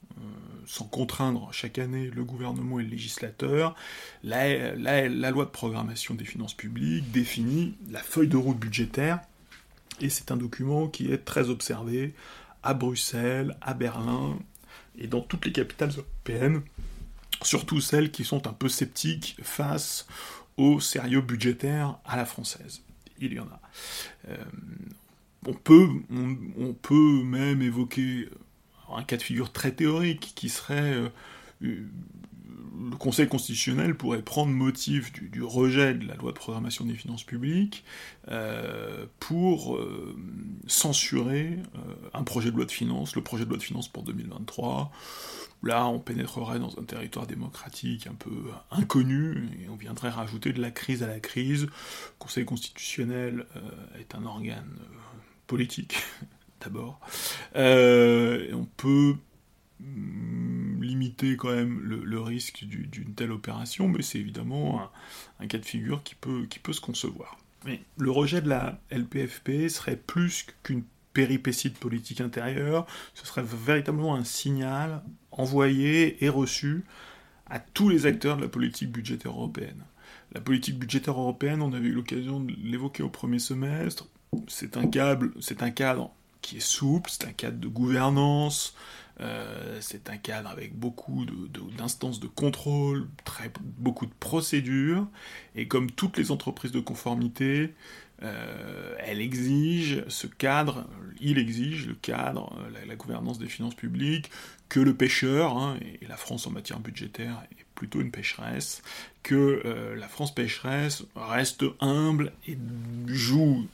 sans 0.65 0.85
contraindre 0.85 1.49
chaque 1.51 1.79
année 1.79 2.09
le 2.13 2.23
gouvernement 2.23 2.79
et 2.79 2.83
le 2.83 2.89
législateur, 2.89 3.75
la, 4.23 5.07
loi 5.07 5.45
de 5.45 5.49
programmation 5.49 6.15
des 6.15 6.25
finances 6.25 6.53
publiques 6.53 7.11
définit 7.11 7.75
la 7.89 8.01
feuille 8.01 8.27
de 8.27 8.37
route 8.37 8.57
budgétaire, 8.57 9.19
et 10.01 10.09
c'est 10.09 10.31
un 10.31 10.37
document 10.37 10.87
qui 10.87 11.11
est 11.11 11.23
très 11.23 11.49
observé 11.49 12.13
à 12.63 12.73
Bruxelles, 12.73 13.55
à 13.61 13.73
Berlin, 13.73 14.37
et 14.97 15.07
dans 15.07 15.21
toutes 15.21 15.45
les 15.45 15.51
capitales 15.51 15.91
européennes, 15.91 16.61
surtout 17.41 17.81
celles 17.81 18.11
qui 18.11 18.23
sont 18.23 18.47
un 18.47 18.53
peu 18.53 18.69
sceptiques 18.69 19.37
face 19.41 20.07
au 20.57 20.79
sérieux 20.79 21.21
budgétaire 21.21 21.97
à 22.05 22.15
la 22.15 22.25
française. 22.25 22.81
Il 23.19 23.33
y 23.33 23.39
en 23.39 23.45
a. 23.45 23.61
Euh, 24.29 24.37
on, 25.45 25.53
peut, 25.53 25.87
on 26.57 26.73
peut 26.73 27.23
même 27.23 27.61
évoquer 27.61 28.29
un 28.93 29.03
cas 29.03 29.17
de 29.17 29.21
figure 29.21 29.51
très 29.51 29.71
théorique 29.71 30.33
qui 30.35 30.49
serait 30.49 30.93
euh, 30.93 31.09
le 31.61 32.95
Conseil 32.97 33.27
constitutionnel 33.27 33.95
pourrait 33.95 34.21
prendre 34.21 34.51
motif 34.51 35.11
du, 35.13 35.41
rejet 35.41 35.93
de 35.93 36.07
la 36.07 36.15
loi 36.15 36.31
de 36.31 36.37
programmation 36.37 36.85
des 36.85 36.93
finances 36.93 37.23
publiques 37.23 37.83
euh, 38.27 39.05
pour 39.19 39.75
euh, 39.75 40.15
censurer 40.67 41.57
un 42.13 42.23
projet 42.23 42.51
de 42.51 42.57
loi 42.57 42.65
de 42.65 42.71
finances, 42.71 43.15
le 43.15 43.23
projet 43.23 43.45
de 43.45 43.49
loi 43.49 43.57
de 43.57 43.63
finances 43.63 43.87
pour 43.87 44.03
2023. 44.03 44.91
Là, 45.63 45.87
on 45.87 45.99
pénétrerait 45.99 46.59
dans 46.59 46.77
un 46.77 46.83
territoire 46.83 47.25
démocratique 47.25 48.07
un 48.07 48.13
peu 48.13 48.35
inconnu 48.71 49.49
et 49.61 49.69
on 49.69 49.75
viendrait 49.75 50.09
rajouter 50.09 50.51
de 50.51 50.61
la 50.61 50.69
crise 50.69 51.01
à 51.01 51.07
la 51.07 51.19
crise. 51.19 51.63
Le 51.63 51.69
Conseil 52.19 52.45
constitutionnel 52.45 53.45
est 53.99 54.13
un 54.15 54.25
organe 54.25 54.77
politique 55.47 55.95
d'abord. 56.61 56.99
Euh, 57.55 58.51
on 58.53 58.65
peut 58.77 59.15
mm, 59.79 60.83
limiter 60.83 61.35
quand 61.37 61.53
même 61.53 61.79
le, 61.81 62.19
risque 62.19 62.63
d'une 62.65 63.13
telle 63.13 63.31
opération, 63.31 63.87
mais 63.87 64.01
c'est 64.01 64.19
évidemment 64.19 64.89
un, 65.39 65.47
cas 65.47 65.57
de 65.57 65.65
figure 65.65 66.01
qui 66.03 66.15
peut, 66.15 66.47
se 66.71 66.81
concevoir. 66.81 67.37
Mais 67.65 67.81
le 67.97 68.11
rejet 68.11 68.41
de 68.41 68.49
la 68.49 68.79
LPFP 68.91 69.69
serait 69.69 69.95
plus 69.95 70.45
qu'une 70.63 70.83
péripétie 71.13 71.69
de 71.69 71.77
politique 71.77 72.21
intérieure, 72.21 72.85
ce 73.13 73.25
serait 73.25 73.45
véritablement 73.45 74.15
un 74.15 74.23
signal 74.23 75.01
envoyé 75.31 76.23
et 76.23 76.29
reçu 76.29 76.83
à 77.47 77.59
tous 77.59 77.89
les 77.89 78.05
acteurs 78.05 78.37
de 78.37 78.41
la 78.41 78.47
politique 78.47 78.91
budgétaire 78.91 79.31
européenne. 79.31 79.83
La 80.33 80.41
politique 80.41 80.77
budgétaire 80.77 81.17
européenne, 81.19 81.61
on 81.61 81.73
avait 81.73 81.87
eu 81.87 81.93
l'occasion 81.93 82.39
de 82.39 82.53
l'évoquer 82.61 83.03
au 83.03 83.09
premier 83.09 83.39
semestre, 83.39 84.07
c'est 84.47 84.77
un, 84.77 84.81
un 84.81 85.71
cadre 85.71 86.11
qui 86.45 86.57
est 86.57 86.59
souple, 86.59 87.09
c'est 87.11 87.25
un 87.25 87.31
cadre 87.31 87.57
de 87.57 87.67
gouvernance, 87.67 88.75
euh, 89.19 89.79
c'est 89.81 90.11
un 90.11 90.17
cadre 90.17 90.47
avec 90.47 90.77
beaucoup 90.77 91.25
d'instances 91.75 92.19
de, 92.19 92.27
contrôle, 92.27 93.07
très, 93.23 93.51
beaucoup 93.79 94.05
de 94.05 94.13
procédures, 94.19 95.07
et 95.55 95.67
comme 95.67 95.89
toutes 95.89 96.17
les 96.17 96.29
entreprises 96.29 96.71
de 96.71 96.79
conformité, 96.79 97.73
euh, 98.21 98.95
elle 98.99 99.21
exige 99.21 100.03
ce 100.07 100.27
cadre, 100.27 100.87
il 101.19 101.39
exige 101.39 101.87
le 101.87 101.95
cadre, 101.95 102.55
euh, 102.59 102.85
la, 102.85 102.95
gouvernance 102.95 103.39
des 103.39 103.47
finances 103.47 103.75
publiques, 103.75 104.29
que 104.69 104.79
le 104.79 104.93
pêcheur, 104.93 105.57
hein, 105.57 105.77
et, 105.81 106.05
la 106.05 106.15
France 106.15 106.45
en 106.45 106.51
matière 106.51 106.79
budgétaire 106.79 107.41
est 107.59 107.65
plutôt 107.73 108.01
une 108.01 108.11
pêcheresse, 108.11 108.83
que 109.25 109.63
euh, 109.65 109.95
la 109.95 110.07
France 110.07 110.33
pêcheresse 110.33 111.03
reste 111.15 111.65
humble 111.81 112.31
et 112.47 112.55
joue 113.07 113.65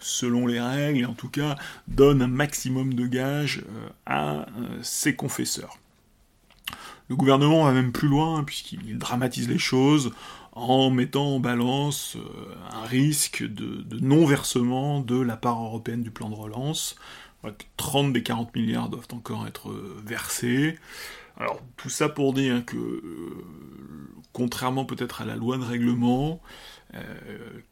selon 0.00 0.48
les 0.48 0.60
règles, 0.60 1.00
et 1.00 1.04
en 1.06 1.14
tout 1.14 1.28
cas 1.28 1.56
donne 1.86 2.22
un 2.22 2.26
maximum 2.26 2.92
de 2.92 3.06
gages 3.06 3.62
à 4.04 4.46
ses 4.82 5.14
confesseurs. 5.14 5.78
Le 7.08 7.14
gouvernement 7.14 7.64
va 7.64 7.72
même 7.72 7.92
plus 7.92 8.08
loin, 8.08 8.42
puisqu'il 8.42 8.98
dramatise 8.98 9.48
les 9.48 9.58
choses 9.58 10.12
en 10.56 10.90
mettant 10.90 11.36
en 11.36 11.40
balance 11.40 12.16
euh, 12.16 12.54
un 12.72 12.86
risque 12.86 13.44
de, 13.44 13.84
non-versement 14.00 15.00
de 15.00 15.20
la 15.20 15.36
part 15.36 15.62
européenne 15.62 16.02
du 16.02 16.10
plan 16.10 16.28
de 16.30 16.34
relance. 16.34 16.96
30 17.76 18.12
des 18.12 18.24
40 18.24 18.56
milliards 18.56 18.88
doivent 18.88 19.06
encore 19.12 19.46
être 19.46 19.70
euh, 19.70 20.02
versés. 20.04 20.78
Alors 21.36 21.60
tout 21.76 21.90
ça 21.90 22.08
pour 22.08 22.32
dire 22.32 22.64
que, 22.64 22.76
euh, 22.76 23.44
contrairement 24.32 24.84
peut-être 24.84 25.22
à 25.22 25.24
la 25.24 25.36
loi 25.36 25.58
de 25.58 25.64
règlement, 25.64 26.40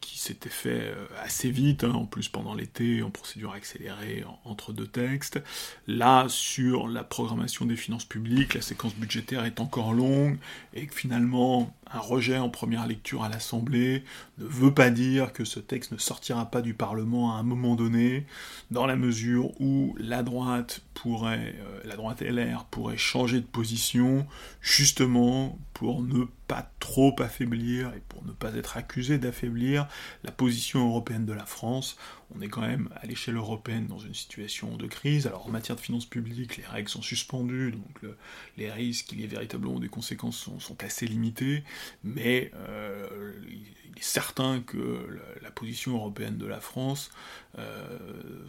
qui 0.01 0.19
s'était 0.19 0.49
fait 0.49 0.91
euh, 0.91 1.05
assez 1.23 1.49
vite, 1.49 1.83
hein, 1.83 1.93
en 1.93 2.05
plus 2.05 2.27
pendant 2.27 2.53
l'été, 2.53 3.01
en 3.01 3.09
procédure 3.09 3.53
accélérée, 3.53 4.23
entre 4.43 4.73
deux 4.73 4.87
textes. 4.87 5.41
Là, 5.87 6.25
sur 6.27 6.87
la 6.87 7.03
programmation 7.03 7.65
des 7.65 7.75
finances 7.75 8.05
publiques, 8.05 8.53
la 8.53 8.61
séquence 8.61 8.93
budgétaire 8.95 9.45
est 9.45 9.59
encore 9.59 9.93
longue, 9.93 10.37
et 10.73 10.87
finalement, 10.87 11.73
un 11.91 11.99
rejet 11.99 12.37
en 12.37 12.49
première 12.49 12.87
lecture 12.87 13.23
à 13.23 13.29
l'Assemblée 13.29 14.03
ne 14.37 14.45
veut 14.45 14.73
pas 14.73 14.89
dire 14.89 15.31
que 15.31 15.45
ce 15.45 15.59
texte 15.59 15.91
ne 15.91 15.97
sortira 15.97 16.51
pas 16.51 16.61
du 16.61 16.73
Parlement 16.73 17.35
à 17.35 17.39
un 17.39 17.43
moment 17.43 17.75
donné, 17.75 18.25
dans 18.69 18.85
la 18.85 18.95
mesure 18.95 19.59
où 19.61 19.95
la 19.97 20.23
droite 20.23 20.81
pourrait, 20.93 21.55
euh, 21.59 21.81
la 21.85 21.95
droite 21.95 22.21
LR 22.21 22.65
pourrait 22.65 22.97
changer 22.97 23.39
de 23.39 23.45
position, 23.45 24.27
justement 24.61 25.57
pour 25.73 26.01
ne 26.01 26.25
pas 26.47 26.71
trop 26.79 27.15
affaiblir 27.19 27.93
et 27.95 28.01
pour 28.07 28.23
ne 28.25 28.31
pas 28.31 28.53
être 28.53 28.77
accusé 28.77 29.17
d'affaiblir 29.17 29.87
la 30.23 30.31
position 30.31 30.87
européenne 30.87 31.25
de 31.25 31.33
la 31.33 31.45
France. 31.45 31.97
On 32.35 32.41
est 32.41 32.47
quand 32.47 32.61
même 32.61 32.89
à 32.95 33.05
l'échelle 33.05 33.35
européenne 33.35 33.87
dans 33.87 33.99
une 33.99 34.13
situation 34.13 34.75
de 34.77 34.87
crise. 34.87 35.27
Alors 35.27 35.47
en 35.47 35.49
matière 35.49 35.75
de 35.75 35.81
finances 35.81 36.05
publiques, 36.05 36.57
les 36.57 36.65
règles 36.65 36.89
sont 36.89 37.01
suspendues, 37.01 37.71
donc 37.71 38.11
les 38.57 38.71
risques 38.71 39.07
qu'il 39.07 39.21
y 39.21 39.23
ait 39.23 39.27
véritablement 39.27 39.79
des 39.79 39.89
conséquences 39.89 40.37
sont, 40.37 40.75
assez 40.83 41.07
limités, 41.07 41.63
mais 42.03 42.51
euh, 42.55 43.31
il 43.47 43.97
est 43.97 44.03
certain 44.03 44.59
que 44.61 45.07
la, 45.41 45.51
position 45.51 45.95
européenne 45.95 46.37
de 46.37 46.45
la 46.45 46.59
France 46.59 47.11
euh, 47.57 47.97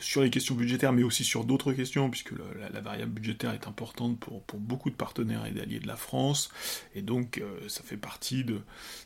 sur 0.00 0.22
les 0.22 0.30
questions 0.30 0.54
budgétaires, 0.54 0.92
mais 0.92 1.02
aussi 1.02 1.24
sur 1.24 1.44
d'autres 1.44 1.72
questions, 1.72 2.10
puisque 2.10 2.32
la, 2.72 2.80
variable 2.80 3.12
budgétaire 3.12 3.52
est 3.52 3.66
importante 3.66 4.18
pour, 4.18 4.42
beaucoup 4.58 4.90
de 4.90 4.94
partenaires 4.94 5.46
et 5.46 5.52
d'alliés 5.52 5.80
de 5.80 5.86
la 5.86 5.96
France, 5.96 6.50
et 6.94 7.02
donc 7.02 7.38
euh, 7.38 7.68
ça 7.68 7.82
fait 7.82 7.96
partie 7.96 8.44
de, 8.44 8.60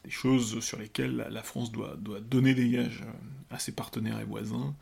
des 0.04 0.10
choses 0.10 0.60
sur 0.60 0.78
lesquelles 0.78 1.26
la, 1.30 1.42
France 1.42 1.70
doit, 1.72 1.96
donner 2.20 2.54
des 2.54 2.68
gages 2.70 3.04
à 3.50 3.58
ses 3.58 3.72
partenaires 3.72 4.20
et 4.20 4.24
voisins. 4.24 4.74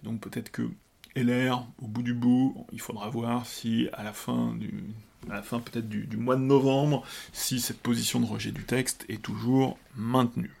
Et 0.00 0.04
donc 0.04 0.20
peut-être 0.20 0.50
que 0.50 0.70
LR, 1.14 1.66
au 1.80 1.86
bout 1.86 2.02
du 2.02 2.12
bout, 2.12 2.66
il 2.72 2.80
faudra 2.80 3.08
voir 3.08 3.46
si 3.46 3.88
à 3.94 4.02
la 4.02 4.12
fin 4.12 4.54
à 5.30 5.34
la 5.34 5.42
fin 5.42 5.60
peut-être 5.60 5.88
du, 5.88 6.16
mois 6.16 6.36
de 6.36 6.42
novembre, 6.42 7.02
si 7.32 7.60
cette 7.60 7.80
position 7.80 8.20
de 8.20 8.26
rejet 8.26 8.52
du 8.52 8.64
texte 8.64 9.04
est 9.08 9.22
toujours 9.22 9.78
maintenue. 9.96 10.52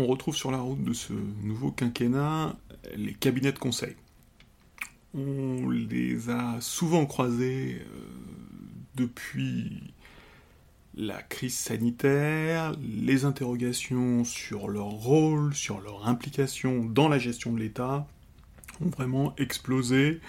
On 0.00 0.06
retrouve 0.06 0.34
sur 0.34 0.50
la 0.50 0.60
route 0.60 0.82
de 0.82 0.94
ce 0.94 1.12
nouveau 1.42 1.70
quinquennat 1.72 2.56
les 2.96 3.12
cabinets 3.12 3.52
de 3.52 3.58
conseil. 3.58 3.94
On 5.12 5.68
les 5.68 6.30
a 6.30 6.58
souvent 6.62 7.04
croisés 7.04 7.82
euh, 7.82 8.00
depuis 8.94 9.92
la 10.94 11.22
crise 11.22 11.58
sanitaire, 11.58 12.72
les 12.80 13.26
interrogations 13.26 14.24
sur 14.24 14.68
leur 14.68 14.86
rôle, 14.86 15.54
sur 15.54 15.82
leur 15.82 16.08
implication 16.08 16.82
dans 16.86 17.10
la 17.10 17.18
gestion 17.18 17.52
de 17.52 17.58
l'État 17.58 18.06
ont 18.80 18.88
vraiment 18.88 19.34
explosé 19.36 20.22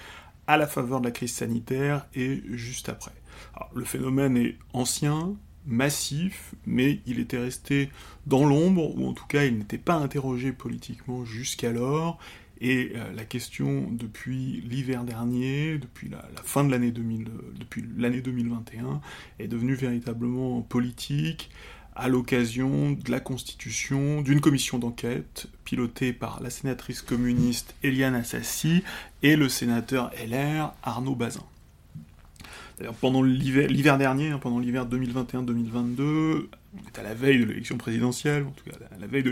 à 0.47 0.57
la 0.57 0.67
faveur 0.67 0.99
de 0.99 1.05
la 1.05 1.12
crise 1.12 1.34
sanitaire 1.34 2.07
et 2.13 2.43
juste 2.49 2.89
après. 2.89 3.13
le 3.73 3.86
phénomène 3.86 4.36
est 4.36 4.57
ancien, 4.73 5.34
massif, 5.65 6.54
mais 6.65 7.00
il 7.06 7.19
était 7.19 7.38
resté 7.38 7.89
dans 8.26 8.45
l'ombre, 8.45 8.97
ou 8.97 9.08
en 9.08 9.13
tout 9.13 9.28
cas 9.28 9.45
il 9.45 9.58
n'était 9.58 9.78
pas 9.78 9.95
interrogé 9.95 10.52
politiquement 10.52 11.26
jusqu'alors, 11.26 12.19
et 12.62 12.91
euh, 12.95 13.12
la 13.13 13.26
question 13.26 13.88
depuis 13.91 14.62
l'hiver 14.69 15.04
dernier, 15.04 15.80
depuis 15.80 16.10
la, 16.10 16.24
fin 16.43 16.63
de 16.63 16.71
l'année 16.71 16.91
2000, 16.91 17.28
depuis 17.60 17.84
l'année 17.97 18.21
2021, 18.21 19.02
est 19.39 19.47
devenue 19.47 19.74
véritablement 19.74 20.62
politique 20.62 21.50
à 21.95 22.08
l'occasion 22.08 22.91
de 22.91 23.12
la 23.12 23.19
constitution 23.19 24.21
d'une 24.21 24.41
commission 24.41 24.78
d'enquête 24.78 25.47
pilotée 25.65 26.13
par 26.13 26.41
la 26.41 26.50
sénatrice 26.50 27.02
communiste 27.02 27.76
Eliane 27.84 28.15
Assassi 28.15 28.84
et 29.24 29.36
le 29.36 29.50
sénateur 29.50 30.12
LR 30.26 30.74
Arnaud 30.84 31.15
Bazin. 31.15 31.43
Pendant 33.00 33.22
l'hiver 33.22 33.98
dernier, 33.98 34.30
hein, 34.30 34.39
pendant 34.39 34.60
l'hiver 34.60 34.86
2021-2022, 34.88 36.48
on 36.74 36.88
est 36.88 37.00
à 37.00 37.04
la 37.04 37.13
veille 37.13 37.39
de 37.39 37.46
l'élection 37.46 37.78
présidentielle, 37.78 38.44
en 38.44 38.52
tout 38.52 38.63
cas 38.63 38.78
à 38.96 39.00
la 39.00 39.08
veille 39.08 39.24
de 39.24 39.32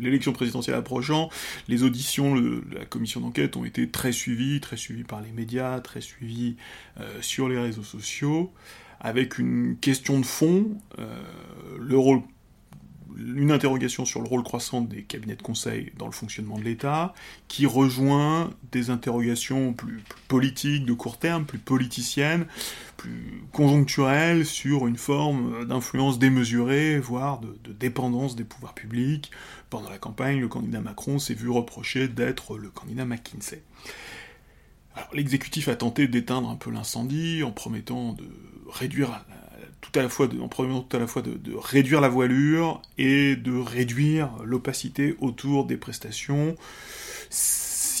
l'élection 0.00 0.32
présidentielle 0.32 0.76
approchant, 0.76 1.30
les 1.68 1.82
auditions 1.82 2.34
de 2.36 2.62
la 2.72 2.84
commission 2.84 3.20
d'enquête 3.20 3.56
ont 3.56 3.64
été 3.64 3.88
très 3.88 4.12
suivies, 4.12 4.60
très 4.60 4.76
suivies 4.76 5.04
par 5.04 5.20
les 5.20 5.30
médias, 5.30 5.80
très 5.80 6.00
suivies 6.00 6.56
euh, 6.98 7.06
sur 7.20 7.48
les 7.48 7.58
réseaux 7.58 7.84
sociaux, 7.84 8.52
avec 9.00 9.38
une 9.38 9.76
question 9.80 10.18
de 10.18 10.26
fond, 10.26 10.78
euh, 10.98 11.06
le 11.78 11.96
rôle 11.96 12.22
une 13.16 13.50
interrogation 13.50 14.04
sur 14.04 14.20
le 14.20 14.28
rôle 14.28 14.42
croissant 14.42 14.80
des 14.80 15.02
cabinets 15.02 15.36
de 15.36 15.42
conseil 15.42 15.92
dans 15.98 16.06
le 16.06 16.12
fonctionnement 16.12 16.58
de 16.58 16.64
l'État, 16.64 17.14
qui 17.48 17.66
rejoint 17.66 18.50
des 18.72 18.90
interrogations 18.90 19.72
plus, 19.72 20.02
politiques, 20.28 20.86
de 20.86 20.92
court 20.92 21.18
terme, 21.18 21.44
plus 21.44 21.58
politiciennes, 21.58 22.46
plus 22.96 23.42
conjoncturelles, 23.52 24.46
sur 24.46 24.86
une 24.86 24.96
forme 24.96 25.66
d'influence 25.66 26.18
démesurée, 26.18 26.98
voire 26.98 27.40
de, 27.40 27.72
dépendance 27.72 28.36
des 28.36 28.44
pouvoirs 28.44 28.74
publics. 28.74 29.30
Pendant 29.70 29.90
la 29.90 29.98
campagne, 29.98 30.40
le 30.40 30.48
candidat 30.48 30.80
Macron 30.80 31.18
s'est 31.18 31.34
vu 31.34 31.48
reprocher 31.48 32.08
d'être 32.08 32.58
le 32.58 32.70
candidat 32.70 33.04
McKinsey. 33.04 33.62
l'exécutif 35.12 35.68
a 35.68 35.76
tenté 35.76 36.08
d'éteindre 36.08 36.50
un 36.50 36.56
peu 36.56 36.70
l'incendie 36.70 37.42
en 37.42 37.52
promettant 37.52 38.12
de 38.12 38.28
réduire 38.68 39.24
tout 39.80 39.98
à 39.98 40.02
la 40.02 40.08
fois, 40.08 40.26
de, 40.26 40.40
en 40.40 40.48
tout 40.48 40.96
à 40.96 41.00
la 41.00 41.06
fois 41.06 41.22
de, 41.22 41.38
réduire 41.56 42.00
la 42.00 42.08
voilure 42.08 42.82
et 42.98 43.36
de 43.36 43.58
réduire 43.58 44.30
l'opacité 44.44 45.16
autour 45.20 45.64
des 45.64 45.76
prestations. 45.76 46.56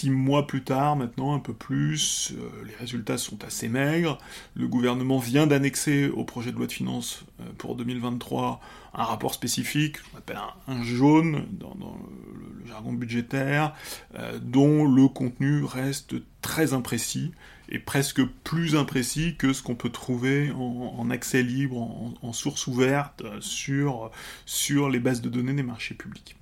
Six 0.00 0.08
mois 0.08 0.46
plus 0.46 0.62
tard, 0.62 0.96
maintenant 0.96 1.34
un 1.34 1.40
peu 1.40 1.52
plus, 1.52 2.32
euh, 2.32 2.64
les 2.66 2.74
résultats 2.74 3.18
sont 3.18 3.44
assez 3.44 3.68
maigres. 3.68 4.16
Le 4.54 4.66
gouvernement 4.66 5.18
vient 5.18 5.46
d'annexer 5.46 6.08
au 6.08 6.24
projet 6.24 6.52
de 6.52 6.56
loi 6.56 6.66
de 6.66 6.72
finances 6.72 7.26
euh, 7.38 7.44
pour 7.58 7.76
2023 7.76 8.62
un 8.94 9.04
rapport 9.04 9.34
spécifique, 9.34 9.98
qu'on 10.00 10.16
appelle 10.16 10.38
un, 10.68 10.82
jaune 10.84 11.44
dans, 11.50 11.76
le, 11.78 12.66
jargon 12.66 12.94
budgétaire, 12.94 13.74
euh, 14.18 14.38
dont 14.40 14.86
le 14.86 15.06
contenu 15.06 15.64
reste 15.64 16.14
très 16.40 16.72
imprécis 16.72 17.32
et 17.68 17.78
presque 17.78 18.24
plus 18.24 18.76
imprécis 18.76 19.36
que 19.36 19.52
ce 19.52 19.62
qu'on 19.62 19.74
peut 19.74 19.90
trouver 19.90 20.50
en, 20.52 21.10
accès 21.10 21.42
libre, 21.42 21.76
en, 22.22 22.32
source 22.32 22.66
ouverte 22.68 23.22
sur, 23.40 24.10
les 24.88 24.98
bases 24.98 25.20
de 25.20 25.28
données 25.28 25.52
des 25.52 25.62
marchés 25.62 25.94
publics. 25.94 26.36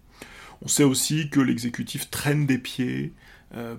On 0.63 0.69
sait 0.69 0.85
aussi 0.85 1.29
que 1.29 1.41
l'exécutif 1.41 2.09
traîne 2.09 2.47
des 2.47 2.59
pieds 2.59 3.13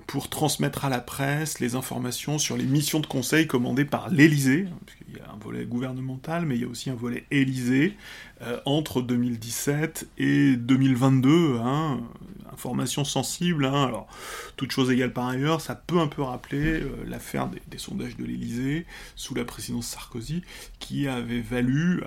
pour 0.08 0.30
transmettre 0.30 0.86
à 0.86 0.90
la 0.90 1.00
presse 1.00 1.60
les 1.60 1.76
informations 1.76 2.40
sur 2.40 2.58
les 2.58 2.64
missions 2.64 3.00
de 3.00 3.06
conseil 3.06 3.46
commandées 3.46 3.86
par 3.86 4.10
l'Élysée, 4.10 4.66
puisqu'il 4.86 5.18
y 5.18 5.20
a 5.20 5.32
un 5.32 5.38
volet 5.38 5.66
gouvernemental, 5.66 6.46
mais 6.46 6.56
il 6.56 6.62
y 6.62 6.66
a 6.66 6.68
aussi 6.68 6.90
un 6.90 6.96
volet 6.96 7.26
Élysée, 7.32 7.96
euh, 8.42 8.60
entre 8.66 9.02
2017 9.02 10.08
et 10.18 10.56
2022. 10.56 11.58
Hein, 11.60 12.02
information 12.52 13.04
sensible, 13.04 13.66
hein, 13.66 13.86
alors 13.86 14.08
toute 14.58 14.72
chose 14.72 14.92
égale 14.92 15.14
par 15.14 15.28
ailleurs, 15.28 15.62
ça 15.62 15.76
peut 15.76 16.00
un 16.00 16.08
peu 16.08 16.22
rappeler 16.22 16.82
euh, 16.82 16.90
l'affaire 17.08 17.48
des, 17.48 17.78
sondages 17.78 18.18
de 18.18 18.26
l'Élysée 18.26 18.86
sous 19.16 19.36
la 19.36 19.46
présidence 19.46 19.88
Sarkozy, 19.88 20.42
qui 20.80 21.08
avait 21.08 21.42
valu, 21.42 22.02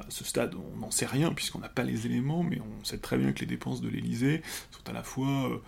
à 0.00 0.06
ce 0.08 0.24
stade, 0.24 0.54
on 0.54 0.78
n'en 0.78 0.90
sait 0.90 1.06
rien 1.06 1.32
puisqu'on 1.32 1.58
n'a 1.58 1.68
pas 1.68 1.84
les 1.84 2.06
éléments, 2.06 2.42
mais 2.42 2.60
on 2.60 2.84
sait 2.84 2.98
très 2.98 3.16
bien 3.16 3.32
que 3.32 3.40
les 3.40 3.46
dépenses 3.46 3.80
de 3.80 3.88
l'Élysée 3.88 4.42
sont 4.70 4.88
à 4.90 4.92
la 4.92 5.02
fois 5.02 5.62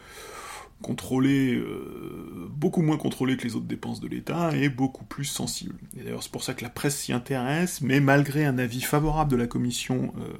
euh, 0.84 0.94
contrôlées, 0.94 1.54
euh, 1.54 2.48
beaucoup 2.50 2.82
moins 2.82 2.96
contrôlées 2.96 3.36
que 3.36 3.44
les 3.44 3.56
autres 3.56 3.66
dépenses 3.66 4.00
de 4.00 4.08
l'État 4.08 4.54
et 4.54 4.68
beaucoup 4.68 5.04
plus 5.04 5.24
sensibles. 5.24 5.78
Et 5.96 6.04
d'ailleurs, 6.04 6.22
c'est 6.22 6.32
pour 6.32 6.44
ça 6.44 6.54
que 6.54 6.62
la 6.62 6.70
presse 6.70 6.96
s'y 6.96 7.12
intéresse, 7.12 7.80
mais 7.80 8.00
malgré 8.00 8.44
un 8.44 8.58
avis 8.58 8.80
favorable 8.80 9.30
de 9.30 9.36
la 9.36 9.46
commission 9.46 10.12
euh, 10.18 10.32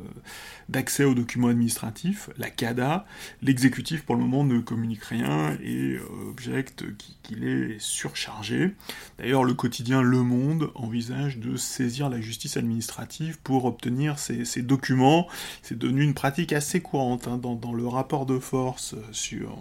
d'accès 0.69 1.05
aux 1.05 1.15
documents 1.15 1.49
administratifs, 1.49 2.31
la 2.37 2.51
CADA, 2.51 3.07
l'exécutif 3.43 4.05
pour 4.05 4.17
le 4.17 4.23
moment 4.23 4.45
ne 4.45 4.61
communique 4.61 5.05
rien 5.05 5.57
et 5.63 5.97
objecte 6.29 6.85
qu'il 7.23 7.45
est 7.45 7.79
surchargé. 7.79 8.75
D'ailleurs, 9.19 9.45
le 9.45 9.55
quotidien 9.55 10.03
Le 10.03 10.23
Monde 10.23 10.71
envisage 10.75 11.39
de 11.39 11.57
saisir 11.57 12.09
la 12.11 12.21
justice 12.21 12.57
administrative 12.57 13.39
pour 13.43 13.65
obtenir 13.65 14.19
ces, 14.19 14.45
documents. 14.63 15.27
C'est 15.63 15.79
devenu 15.79 16.03
une 16.03 16.15
pratique 16.15 16.53
assez 16.53 16.81
courante 16.81 17.29
hein, 17.29 17.39
dans, 17.39 17.73
le 17.73 17.87
rapport 17.87 18.27
de 18.27 18.39
force 18.39 18.95
sur, 19.13 19.57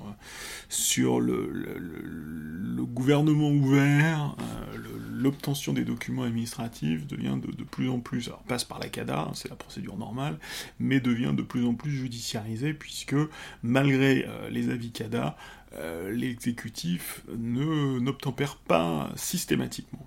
sur 0.73 1.19
le, 1.19 2.83
gouvernement 2.83 3.49
ouvert, 3.49 4.35
euh, 4.39 4.77
l'obtention 5.11 5.73
des 5.73 5.85
documents 5.85 6.23
administratifs 6.23 7.07
devient 7.07 7.37
de, 7.41 7.63
plus 7.63 7.89
en 7.89 7.99
plus, 7.99 8.27
alors 8.27 8.43
passe 8.43 8.63
par 8.63 8.79
la 8.79 8.89
CADA, 8.89 9.19
hein, 9.19 9.31
c'est 9.33 9.49
la 9.49 9.55
procédure 9.55 9.97
normale, 9.97 10.37
mais 10.79 10.99
devient 10.99 11.33
de 11.35 11.41
plus 11.41 11.65
en 11.65 11.73
plus 11.73 11.91
judiciarisé 11.91 12.73
puisque 12.73 13.15
malgré 13.63 14.25
euh, 14.27 14.49
les 14.49 14.69
avis 14.69 14.91
CADA, 14.91 15.37
euh, 15.75 16.11
l'exécutif 16.11 17.23
n'obtempère 17.35 18.57
pas 18.57 19.09
systématiquement. 19.15 20.05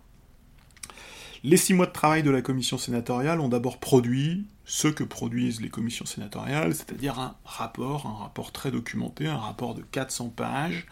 Les 1.45 1.57
six 1.57 1.75
mois 1.75 1.87
de 1.87 1.93
travail 1.93 2.23
de 2.23 2.31
la 2.31 2.43
commission 2.43 2.79
sénatoriale 2.79 3.41
ont 3.41 3.49
d'abord 3.49 3.79
produit 3.79 4.47
ce 4.69 4.89
que 4.89 5.05
produisent 5.05 5.61
les 5.61 5.69
commissions 5.69 6.07
sénatoriales, 6.07 6.75
c'est-à-dire 6.75 7.21
un 7.21 7.37
rapport, 7.45 8.07
un 8.07 8.25
rapport 8.25 8.51
très 8.51 8.73
documenté, 8.73 9.29
un 9.29 9.39
rapport 9.39 9.77
de 9.77 9.83
400 9.83 10.31
pages. 10.31 10.87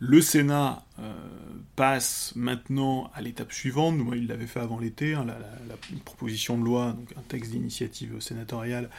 Le 0.00 0.20
Sénat 0.20 0.84
euh, 0.98 1.14
passe 1.76 2.32
maintenant 2.34 3.10
à 3.14 3.22
l'étape 3.22 3.52
suivante, 3.52 3.94
il 4.14 4.26
l'avait 4.26 4.48
fait 4.48 4.58
avant 4.58 4.80
l'été, 4.80 5.14
hein, 5.14 5.24
la, 5.24 5.36
proposition 6.04 6.58
de 6.58 6.64
loi, 6.64 6.92
donc 6.92 7.12
un 7.16 7.22
texte 7.22 7.52
d'initiative 7.52 8.18
sénatoriale, 8.20 8.90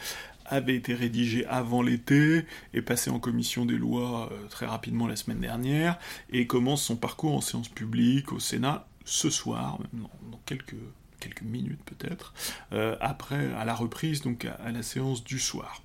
avait 0.46 0.76
été 0.76 0.94
rédigé 0.94 1.44
avant 1.46 1.82
l'été, 1.82 2.46
est 2.72 2.82
passé 2.82 3.10
en 3.10 3.18
commission 3.18 3.66
des 3.66 3.76
lois 3.76 4.30
euh, 4.32 4.46
très 4.48 4.64
rapidement 4.64 5.06
la 5.06 5.16
semaine 5.16 5.40
dernière, 5.40 5.98
et 6.30 6.46
commence 6.46 6.82
son 6.82 6.96
parcours 6.96 7.34
en 7.34 7.42
séance 7.42 7.68
publique 7.68 8.32
au 8.32 8.40
Sénat 8.40 8.86
ce 9.04 9.28
soir, 9.28 9.78
dans, 9.92 10.40
quelques, 10.46 10.74
quelques 11.20 11.42
minutes 11.42 11.80
peut-être, 11.84 12.34
euh, 12.72 12.96
après, 13.00 13.52
à 13.54 13.64
la 13.64 13.74
reprise, 13.74 14.22
donc 14.22 14.44
à, 14.44 14.70
la 14.70 14.82
séance 14.82 15.24
du 15.24 15.38
soir. 15.38 15.82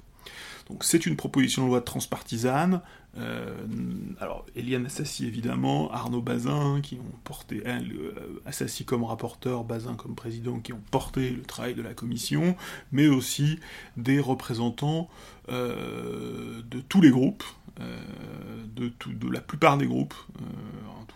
Donc 0.70 0.84
c'est 0.84 1.06
une 1.06 1.16
proposition 1.16 1.64
de 1.64 1.68
loi 1.68 1.82
transpartisane. 1.82 2.82
Euh, 3.18 3.58
alors 4.22 4.46
Eliane 4.56 4.86
Assassi 4.86 5.26
évidemment, 5.26 5.92
Arnaud 5.92 6.22
Bazin 6.22 6.80
qui 6.82 6.96
ont 6.96 7.18
porté, 7.26 7.62
elle, 7.66 7.92
euh, 7.92 8.42
Assassi 8.46 8.86
comme 8.86 9.04
rapporteur, 9.04 9.66
Bazin 9.66 9.96
comme 9.96 10.16
président, 10.16 10.60
qui 10.60 10.72
ont 10.72 10.82
porté 10.92 11.32
le 11.32 11.42
travail 11.42 11.74
de 11.74 11.82
la 11.82 11.94
commission, 11.94 12.56
mais 12.94 13.08
aussi 13.08 13.60
des 13.98 14.20
représentants 14.20 15.10
de 15.50 16.80
tous 16.88 17.02
les 17.02 17.10
groupes, 17.10 17.44
de, 17.78 18.94
de, 19.08 19.30
la 19.30 19.42
plupart 19.42 19.78
des 19.78 19.88
groupes, 19.88 20.14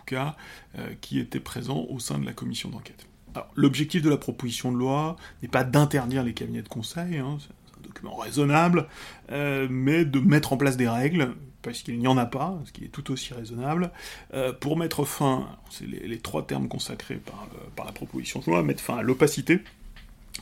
cas, 0.06 0.36
euh, 0.78 0.94
qui 1.02 1.18
étaient 1.18 1.40
présents 1.40 1.84
au 1.90 1.98
sein 1.98 2.18
de 2.18 2.24
la 2.24 2.32
commission 2.32 2.70
d'enquête. 2.70 3.06
L'objectif 3.54 4.02
de 4.02 4.10
la 4.10 4.16
proposition 4.16 4.72
de 4.72 4.78
loi 4.78 5.16
n'est 5.42 5.48
pas 5.48 5.64
d'interdire 5.64 6.22
les 6.22 6.34
cabinets 6.34 6.62
de 6.62 6.68
conseil, 6.68 7.18
hein, 7.18 7.38
c'est 7.40 7.78
un 7.78 7.82
document 7.82 8.16
raisonnable, 8.16 8.86
euh, 9.32 9.66
mais 9.70 10.04
de 10.04 10.20
mettre 10.20 10.52
en 10.52 10.56
place 10.56 10.76
des 10.76 10.88
règles, 10.88 11.34
parce 11.62 11.82
qu'il 11.82 11.98
n'y 11.98 12.06
en 12.06 12.16
a 12.16 12.26
pas, 12.26 12.58
ce 12.64 12.72
qui 12.72 12.84
est 12.84 12.88
tout 12.88 13.10
aussi 13.10 13.34
raisonnable, 13.34 13.90
euh, 14.34 14.52
pour 14.52 14.76
mettre 14.76 15.04
fin, 15.04 15.48
c'est 15.70 15.86
les, 15.86 16.18
trois 16.18 16.46
termes 16.46 16.68
consacrés 16.68 17.16
par, 17.16 17.48
par 17.74 17.86
la 17.86 17.92
proposition 17.92 18.40
de 18.40 18.46
loi, 18.46 18.62
mettre 18.62 18.82
fin 18.82 18.98
à 18.98 19.02
l'opacité, 19.02 19.60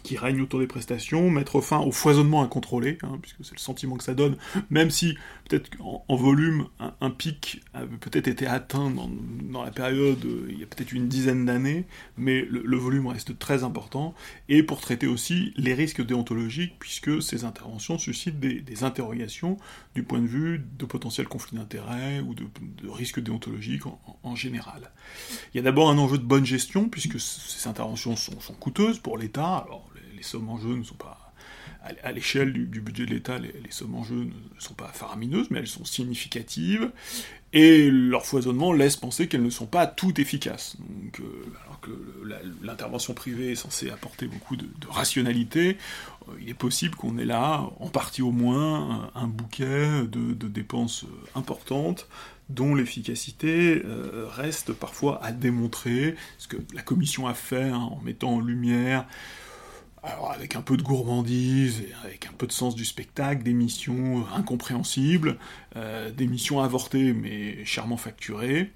qui 0.02 0.16
règne 0.16 0.40
autour 0.40 0.60
des 0.60 0.66
prestations, 0.66 1.30
mettre 1.30 1.60
fin 1.60 1.78
au 1.78 1.92
foisonnement 1.92 2.42
incontrôlé, 2.42 2.98
hein, 3.02 3.18
puisque 3.20 3.44
c'est 3.44 3.54
le 3.54 3.60
sentiment 3.60 3.96
que 3.96 4.04
ça 4.04 4.14
donne, 4.14 4.36
même 4.70 4.90
si 4.90 5.16
peut-être 5.48 5.70
qu'en 5.76 6.16
volume, 6.16 6.66
un, 7.00 7.10
pic 7.10 7.62
avait 7.72 7.96
peut-être 7.96 8.28
été 8.28 8.46
atteint 8.46 8.90
dans, 8.90 9.62
la 9.62 9.70
période, 9.70 10.24
euh, 10.24 10.46
il 10.50 10.58
y 10.58 10.62
a 10.62 10.66
peut-être 10.66 10.92
une 10.92 11.08
dizaine 11.08 11.44
d'années, 11.44 11.86
mais 12.16 12.46
le, 12.50 12.76
volume 12.76 13.06
reste 13.06 13.38
très 13.38 13.64
important, 13.64 14.14
et 14.48 14.62
pour 14.62 14.80
traiter 14.80 15.06
aussi 15.06 15.52
les 15.56 15.74
risques 15.74 16.04
déontologiques, 16.04 16.74
puisque 16.78 17.22
ces 17.22 17.44
interventions 17.44 17.98
suscitent 17.98 18.40
des, 18.40 18.84
interrogations 18.84 19.56
du 19.94 20.02
point 20.02 20.18
de 20.18 20.26
vue 20.26 20.64
de 20.78 20.84
potentiels 20.84 21.28
conflits 21.28 21.56
d'intérêts 21.56 22.20
ou 22.20 22.34
de, 22.34 22.44
risques 22.88 23.20
déontologiques 23.20 23.84
en, 24.22 24.34
général. 24.34 24.90
Il 25.52 25.58
y 25.58 25.60
a 25.60 25.62
d'abord 25.62 25.88
un 25.88 25.96
enjeu 25.96 26.18
de 26.18 26.24
bonne 26.24 26.44
gestion, 26.44 26.88
puisque 26.88 27.20
ces 27.20 27.68
interventions 27.68 28.16
sont, 28.16 28.54
coûteuses 28.58 28.98
pour 28.98 29.16
l'État, 29.16 29.66
sommes 30.24 30.48
en 30.48 30.58
jeu 30.58 30.74
ne 30.74 30.84
sont 30.84 30.94
pas 30.94 31.24
à 32.02 32.12
l'échelle 32.12 32.52
du, 32.52 32.80
budget 32.80 33.04
de 33.04 33.10
l'État, 33.10 33.38
les, 33.38 33.52
sommes 33.70 33.94
en 33.94 34.04
jeu 34.04 34.14
ne 34.14 34.60
sont 34.60 34.74
pas 34.74 34.88
faramineuses, 34.88 35.48
mais 35.50 35.58
elles 35.58 35.66
sont 35.66 35.84
significatives, 35.84 36.90
et 37.52 37.90
leur 37.90 38.24
foisonnement 38.24 38.72
laisse 38.72 38.96
penser 38.96 39.28
qu'elles 39.28 39.42
ne 39.42 39.50
sont 39.50 39.66
pas 39.66 39.86
toutes 39.86 40.18
efficaces. 40.18 40.76
Donc, 40.78 41.20
euh, 41.20 41.24
alors 41.64 41.80
que 41.80 41.90
l'intervention 42.62 43.12
privée 43.12 43.52
est 43.52 43.56
censée 43.56 43.90
apporter 43.90 44.26
beaucoup 44.26 44.56
de, 44.56 44.66
rationalité, 44.88 45.76
euh, 46.28 46.32
il 46.40 46.48
est 46.48 46.54
possible 46.54 46.96
qu'on 46.96 47.18
ait 47.18 47.26
là, 47.26 47.68
en 47.78 47.88
partie 47.88 48.22
au 48.22 48.32
moins, 48.32 49.10
un, 49.14 49.26
bouquet 49.26 50.04
de, 50.06 50.48
dépenses 50.48 51.04
importantes, 51.34 52.08
dont 52.48 52.74
l'efficacité 52.74 53.82
euh, 53.84 54.26
reste 54.28 54.72
parfois 54.72 55.22
à 55.22 55.32
démontrer, 55.32 56.14
ce 56.38 56.48
que 56.48 56.56
la 56.74 56.82
commission 56.82 57.26
a 57.26 57.34
fait 57.34 57.64
hein, 57.64 57.76
en 57.76 58.00
mettant 58.00 58.34
en 58.34 58.40
lumière, 58.40 59.06
alors 60.04 60.32
avec 60.32 60.54
un 60.56 60.60
peu 60.60 60.76
de 60.76 60.82
gourmandise, 60.82 61.82
avec 62.04 62.26
un 62.26 62.32
peu 62.36 62.46
de 62.46 62.52
sens 62.52 62.74
du 62.74 62.84
spectacle, 62.84 63.42
des 63.42 63.54
missions 63.54 64.26
incompréhensibles, 64.34 65.38
euh, 65.76 66.10
des 66.10 66.26
missions 66.26 66.60
avortées 66.60 67.12
mais 67.12 67.64
chèrement 67.64 67.96
facturées. 67.96 68.70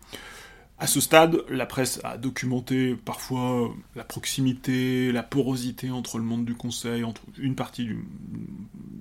À 0.81 0.87
ce 0.87 1.01
stade, 1.01 1.43
la 1.49 1.67
presse 1.67 2.01
a 2.05 2.17
documenté 2.17 2.95
parfois 2.95 3.75
la 3.97 4.05
proximité, 4.05 5.11
la 5.11 5.25
porosité 5.25 5.91
entre 5.91 6.19
le 6.19 6.25
monde 6.25 6.45
du 6.45 6.55
conseil, 6.55 7.03
entre 7.03 7.23
une 7.37 7.57
partie 7.57 7.85
du 7.85 8.05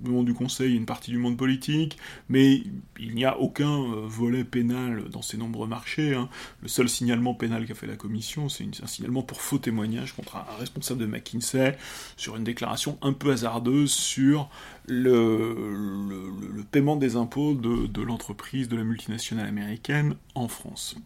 monde 0.04 0.26
du 0.26 0.34
conseil 0.34 0.72
et 0.72 0.76
une 0.76 0.86
partie 0.86 1.12
du 1.12 1.18
monde 1.18 1.36
politique, 1.36 1.96
mais 2.28 2.64
il 2.98 3.14
n'y 3.14 3.24
a 3.24 3.38
aucun 3.38 3.70
euh, 3.70 4.06
volet 4.06 4.42
pénal 4.42 5.04
dans 5.10 5.22
ces 5.22 5.36
nombreux 5.36 5.68
marchés. 5.68 6.14
Hein. 6.14 6.28
Le 6.62 6.68
seul 6.68 6.88
signalement 6.88 7.34
pénal 7.34 7.64
qu'a 7.64 7.74
fait 7.74 7.86
la 7.86 7.96
commission, 7.96 8.48
c'est 8.48 8.64
un 8.82 8.86
signalement 8.88 9.22
pour 9.22 9.40
faux 9.40 9.58
témoignage 9.58 10.14
contre 10.14 10.34
un 10.34 10.46
responsable 10.58 11.00
de 11.00 11.06
McKinsey 11.06 11.78
sur 12.16 12.34
une 12.34 12.44
déclaration 12.44 12.98
un 13.02 13.12
peu 13.12 13.30
hasardeuse 13.30 13.92
sur 13.92 14.50
le, 14.86 16.64
paiement 16.72 16.96
des 16.96 17.14
impôts 17.14 17.54
de 17.54 18.02
l'entreprise, 18.02 18.68
de 18.68 18.76
la 18.76 18.84
multinationale 18.84 19.46
américaine 19.46 20.16
en 20.34 20.48
France. 20.48 20.96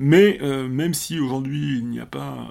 Mais 0.00 0.38
euh, 0.42 0.68
même 0.68 0.94
si 0.94 1.18
aujourd'hui 1.18 1.78
il 1.78 1.88
n'y 1.88 1.98
a 1.98 2.06
pas, 2.06 2.48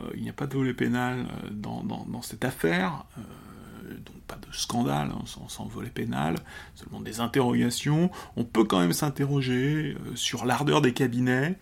de 0.48 0.54
volet 0.54 0.74
pénal 0.74 1.28
euh, 1.46 1.50
dans, 1.50 1.82
dans, 1.82 2.22
cette 2.22 2.44
affaire, 2.44 3.06
euh, 3.18 3.94
donc 4.06 4.18
pas 4.28 4.36
de 4.36 4.54
scandale 4.54 5.12
hein, 5.14 5.24
sans, 5.48 5.66
volet 5.66 5.90
pénal, 5.90 6.36
seulement 6.76 7.00
des 7.00 7.22
interrogations, 7.22 8.12
on 8.36 8.44
peut 8.44 8.66
quand 8.66 8.82
même 8.82 8.92
s'interroger 8.92 9.96
sur 10.16 10.44
l'ardeur 10.44 10.82
des 10.82 10.92
cabinets 10.92 11.58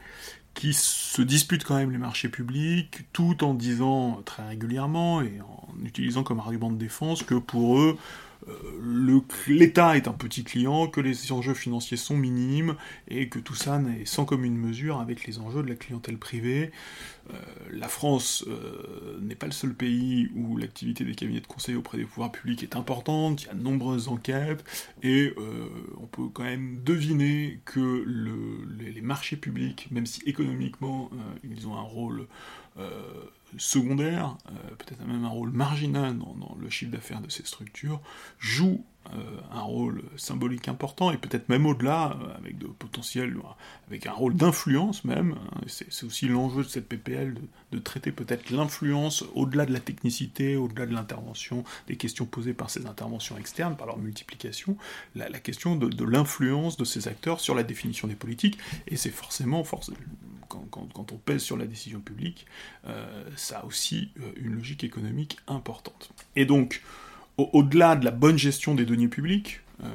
qui 0.55 0.73
se 0.73 1.21
disputent 1.21 1.65
quand 1.65 1.75
même 1.75 1.91
les 1.91 1.99
marchés 1.99 2.29
publics, 2.29 3.01
tout 3.13 3.43
en 3.43 3.53
disant 3.53 4.23
très 4.25 4.47
régulièrement 4.47 5.21
et 5.21 5.39
en 5.41 5.85
utilisant 5.85 6.23
comme 6.23 6.39
argument 6.39 6.71
de 6.71 6.77
défense 6.77 7.21
que 7.21 7.35
pour 7.35 7.77
eux, 7.77 7.95
l'État 9.47 9.95
est 9.97 10.07
un 10.07 10.13
petit 10.13 10.43
client, 10.43 10.87
que 10.87 11.01
les 11.01 11.31
enjeux 11.31 11.53
financiers 11.53 11.97
sont 11.97 12.17
minimes, 12.17 12.75
et 13.07 13.29
que 13.29 13.39
tout 13.39 13.55
ça 13.55 13.79
n'est 13.79 14.05
sans 14.05 14.25
commune 14.25 14.57
mesure 14.57 14.99
avec 14.99 15.25
les 15.25 15.39
enjeux 15.39 15.63
de 15.63 15.69
la 15.69 15.75
clientèle 15.75 16.17
privée. 16.17 16.71
Euh, 17.33 17.37
la 17.71 17.87
France 17.87 18.45
euh, 18.47 19.19
n'est 19.21 19.35
pas 19.35 19.47
le 19.47 19.51
seul 19.51 19.73
pays 19.73 20.29
où 20.35 20.57
l'activité 20.57 21.03
des 21.03 21.15
cabinets 21.15 21.41
de 21.41 21.47
conseil 21.47 21.75
auprès 21.75 21.97
des 21.97 22.05
pouvoirs 22.05 22.31
publics 22.31 22.61
est 22.63 22.75
importante, 22.75 23.43
il 23.43 23.47
y 23.47 23.49
a 23.49 23.53
de 23.53 23.63
nombreuses 23.63 24.07
enquêtes, 24.07 24.63
et 25.03 25.33
on 25.97 26.07
peut 26.07 26.27
quand 26.33 26.43
même 26.43 26.81
deviner 26.83 27.59
que 27.65 28.05
les, 28.77 29.01
marchés 29.01 29.35
publics, 29.35 29.87
même 29.91 30.05
si 30.05 30.21
économiquement 30.25 31.09
ils 31.43 31.67
ont 31.67 31.75
un 31.75 31.81
rôle 31.81 32.27
secondaire, 33.57 34.37
euh, 34.49 34.75
peut-être 34.75 35.05
même 35.05 35.23
un 35.23 35.29
rôle 35.29 35.51
marginal 35.51 36.17
dans, 36.17 36.57
le 36.59 36.69
chiffre 36.69 36.91
d'affaires 36.91 37.21
de 37.21 37.29
ces 37.29 37.45
structures, 37.45 38.01
joue 38.39 38.83
euh, 38.83 38.94
un 39.51 39.61
rôle 39.61 40.03
symbolique 40.17 40.67
important, 40.67 41.11
et 41.11 41.17
peut-être 41.17 41.49
même 41.49 41.65
au-delà, 41.65 42.17
euh, 42.21 42.37
avec 42.37 42.57
de 42.57 42.67
potentiel, 42.67 43.35
avec 43.87 44.07
un 44.07 44.11
rôle 44.11 44.35
d'influence 44.35 45.03
même. 45.05 45.35
Hein, 45.53 45.61
c'est 45.67 46.03
aussi 46.03 46.27
l'enjeu 46.27 46.63
de 46.63 46.67
cette 46.67 46.87
PPL 46.87 47.35
de, 47.71 47.79
traiter 47.79 48.11
peut-être 48.11 48.49
l'influence 48.49 49.23
au-delà 49.35 49.65
de 49.65 49.73
la 49.73 49.79
technicité, 49.79 50.55
au-delà 50.55 50.85
de 50.85 50.93
l'intervention, 50.93 51.63
des 51.87 51.97
questions 51.97 52.25
posées 52.25 52.53
par 52.53 52.69
ces 52.69 52.85
interventions 52.85 53.37
externes, 53.37 53.75
par 53.75 53.87
leur 53.87 53.97
multiplication, 53.97 54.77
la, 55.15 55.27
question 55.39 55.75
de, 55.75 56.03
l'influence 56.03 56.77
de 56.77 56.85
ces 56.85 57.07
acteurs 57.07 57.39
sur 57.39 57.53
la 57.53 57.63
définition 57.63 58.07
des 58.07 58.15
politiques, 58.15 58.57
et 58.87 58.95
c'est 58.95 59.11
forcément, 59.11 59.63
quand, 60.47 61.11
on 61.11 61.17
pèse 61.17 61.41
sur 61.41 61.57
la 61.57 61.65
décision 61.65 61.99
publique, 61.99 62.45
euh, 62.87 63.05
ça 63.35 63.59
a 63.59 63.65
aussi 63.65 64.11
euh, 64.19 64.31
une 64.37 64.55
logique 64.55 64.83
économique 64.83 65.37
importante. 65.47 66.11
Et 66.35 66.45
donc, 66.45 66.81
au-delà 67.37 67.95
de 67.95 68.05
la 68.05 68.11
bonne 68.11 68.37
gestion 68.37 68.75
des 68.75 68.85
deniers 68.85 69.07
publics, 69.07 69.61
euh, 69.83 69.87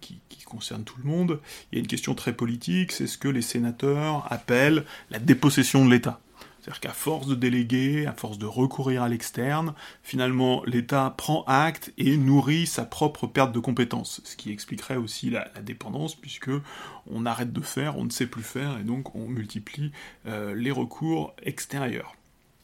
qui, 0.00 0.20
concerne 0.44 0.84
tout 0.84 0.94
le 1.02 1.10
monde, 1.10 1.40
il 1.70 1.74
y 1.74 1.78
a 1.78 1.80
une 1.80 1.88
question 1.88 2.14
très 2.14 2.32
politique, 2.32 2.92
c'est 2.92 3.08
ce 3.08 3.18
que 3.18 3.26
les 3.26 3.42
sénateurs 3.42 4.32
appellent 4.32 4.84
la 5.10 5.18
dépossession 5.18 5.84
de 5.84 5.90
l'État. 5.90 6.20
C'est-à-dire 6.60 6.80
qu'à 6.80 6.92
force 6.92 7.26
de 7.26 7.34
déléguer, 7.34 8.06
à 8.06 8.12
force 8.12 8.38
de 8.38 8.46
recourir 8.46 9.02
à 9.02 9.08
l'externe, 9.08 9.74
finalement 10.04 10.62
l'État 10.64 11.12
prend 11.18 11.42
acte 11.48 11.92
et 11.98 12.16
nourrit 12.16 12.66
sa 12.66 12.84
propre 12.84 13.26
perte 13.26 13.50
de 13.50 13.58
compétences, 13.58 14.20
ce 14.22 14.36
qui 14.36 14.52
expliquerait 14.52 14.96
aussi 14.96 15.30
la, 15.30 15.48
dépendance, 15.62 16.14
puisque 16.14 16.50
on 17.10 17.26
arrête 17.26 17.52
de 17.52 17.60
faire, 17.60 17.98
on 17.98 18.04
ne 18.04 18.10
sait 18.10 18.28
plus 18.28 18.44
faire, 18.44 18.78
et 18.78 18.84
donc 18.84 19.16
on 19.16 19.26
multiplie 19.26 19.90
euh, 20.26 20.54
les 20.54 20.70
recours 20.70 21.34
extérieurs. 21.42 22.14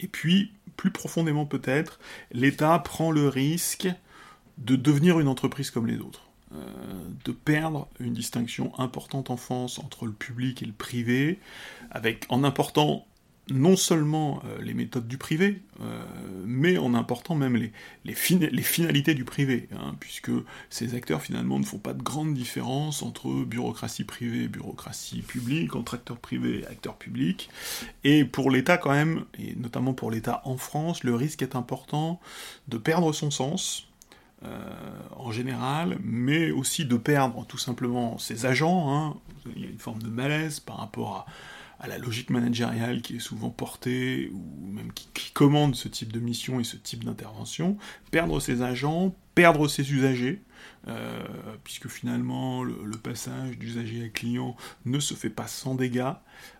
Et 0.02 0.08
puis, 0.08 0.52
plus 0.76 0.90
profondément 0.90 1.46
peut-être, 1.46 1.98
l'État 2.32 2.78
prend 2.78 3.10
le 3.10 3.28
risque 3.28 3.88
de 4.58 4.76
devenir 4.76 5.20
une 5.20 5.28
entreprise 5.28 5.70
comme 5.70 5.86
les 5.86 5.98
autres. 5.98 6.26
Euh, 6.54 6.58
de 7.24 7.32
perdre 7.32 7.88
une 7.98 8.12
distinction 8.12 8.78
importante 8.78 9.30
en 9.30 9.38
France 9.38 9.78
entre 9.78 10.04
le 10.04 10.12
public 10.12 10.62
et 10.62 10.66
le 10.66 10.72
privé, 10.72 11.38
avec 11.90 12.26
en 12.28 12.44
important 12.44 13.06
non 13.50 13.76
seulement 13.76 14.40
euh, 14.44 14.62
les 14.62 14.72
méthodes 14.72 15.08
du 15.08 15.18
privé, 15.18 15.62
euh, 15.80 16.02
mais 16.44 16.78
en 16.78 16.94
important 16.94 17.34
même 17.34 17.56
les, 17.56 18.14
finalités 18.14 19.14
du 19.14 19.24
privé, 19.24 19.68
hein, 19.74 19.96
puisque 19.98 20.30
ces 20.70 20.94
acteurs 20.94 21.22
finalement 21.22 21.58
ne 21.58 21.64
font 21.64 21.78
pas 21.78 21.92
de 21.92 22.02
grande 22.02 22.34
différence 22.34 23.02
entre 23.02 23.44
bureaucratie 23.44 24.04
privée 24.04 24.44
et 24.44 24.48
bureaucratie 24.48 25.22
publique, 25.22 25.74
entre 25.74 25.94
acteurs 25.94 26.18
privés 26.18 26.60
et 26.60 26.66
acteurs 26.66 26.96
publics. 26.96 27.50
Et 28.04 28.24
pour 28.24 28.50
l'État 28.50 28.78
quand 28.78 28.92
même, 28.92 29.24
et 29.38 29.56
notamment 29.56 29.92
pour 29.92 30.10
l'État 30.10 30.40
en 30.44 30.56
France, 30.56 31.02
le 31.02 31.14
risque 31.14 31.42
est 31.42 31.56
important 31.56 32.20
de 32.68 32.78
perdre 32.78 33.12
son 33.12 33.30
sens, 33.30 33.88
euh, 34.44 34.48
en 35.16 35.30
général, 35.30 35.98
mais 36.02 36.50
aussi 36.50 36.84
de 36.84 36.96
perdre 36.96 37.46
tout 37.46 37.58
simplement 37.58 38.18
ses 38.18 38.44
agents. 38.44 38.92
Hein. 38.92 39.16
Il 39.54 39.62
y 39.62 39.66
a 39.66 39.68
une 39.68 39.78
forme 39.78 40.02
de 40.02 40.08
malaise 40.08 40.58
par 40.58 40.78
rapport 40.78 41.14
à, 41.14 41.26
à 41.82 41.88
la 41.88 41.98
logique 41.98 42.30
managériale 42.30 43.02
qui 43.02 43.16
est 43.16 43.20
souvent 43.20 43.50
portée, 43.50 44.30
ou 44.32 44.66
même 44.66 44.92
qui, 44.92 45.08
commande 45.32 45.74
ce 45.74 45.88
type 45.88 46.12
de 46.12 46.20
mission 46.20 46.60
et 46.60 46.64
ce 46.64 46.76
type 46.76 47.04
d'intervention, 47.04 47.76
perdre 48.10 48.38
ses 48.38 48.62
agents, 48.62 49.16
perdre 49.34 49.66
ses 49.66 49.92
usagers, 49.92 50.42
euh, 50.86 51.24
puisque 51.64 51.88
finalement 51.88 52.62
le, 52.62 52.74
passage 53.02 53.58
d'usager 53.58 54.04
à 54.04 54.08
client 54.08 54.56
ne 54.84 55.00
se 55.00 55.14
fait 55.14 55.30
pas 55.30 55.48
sans 55.48 55.74
dégâts, 55.74 56.12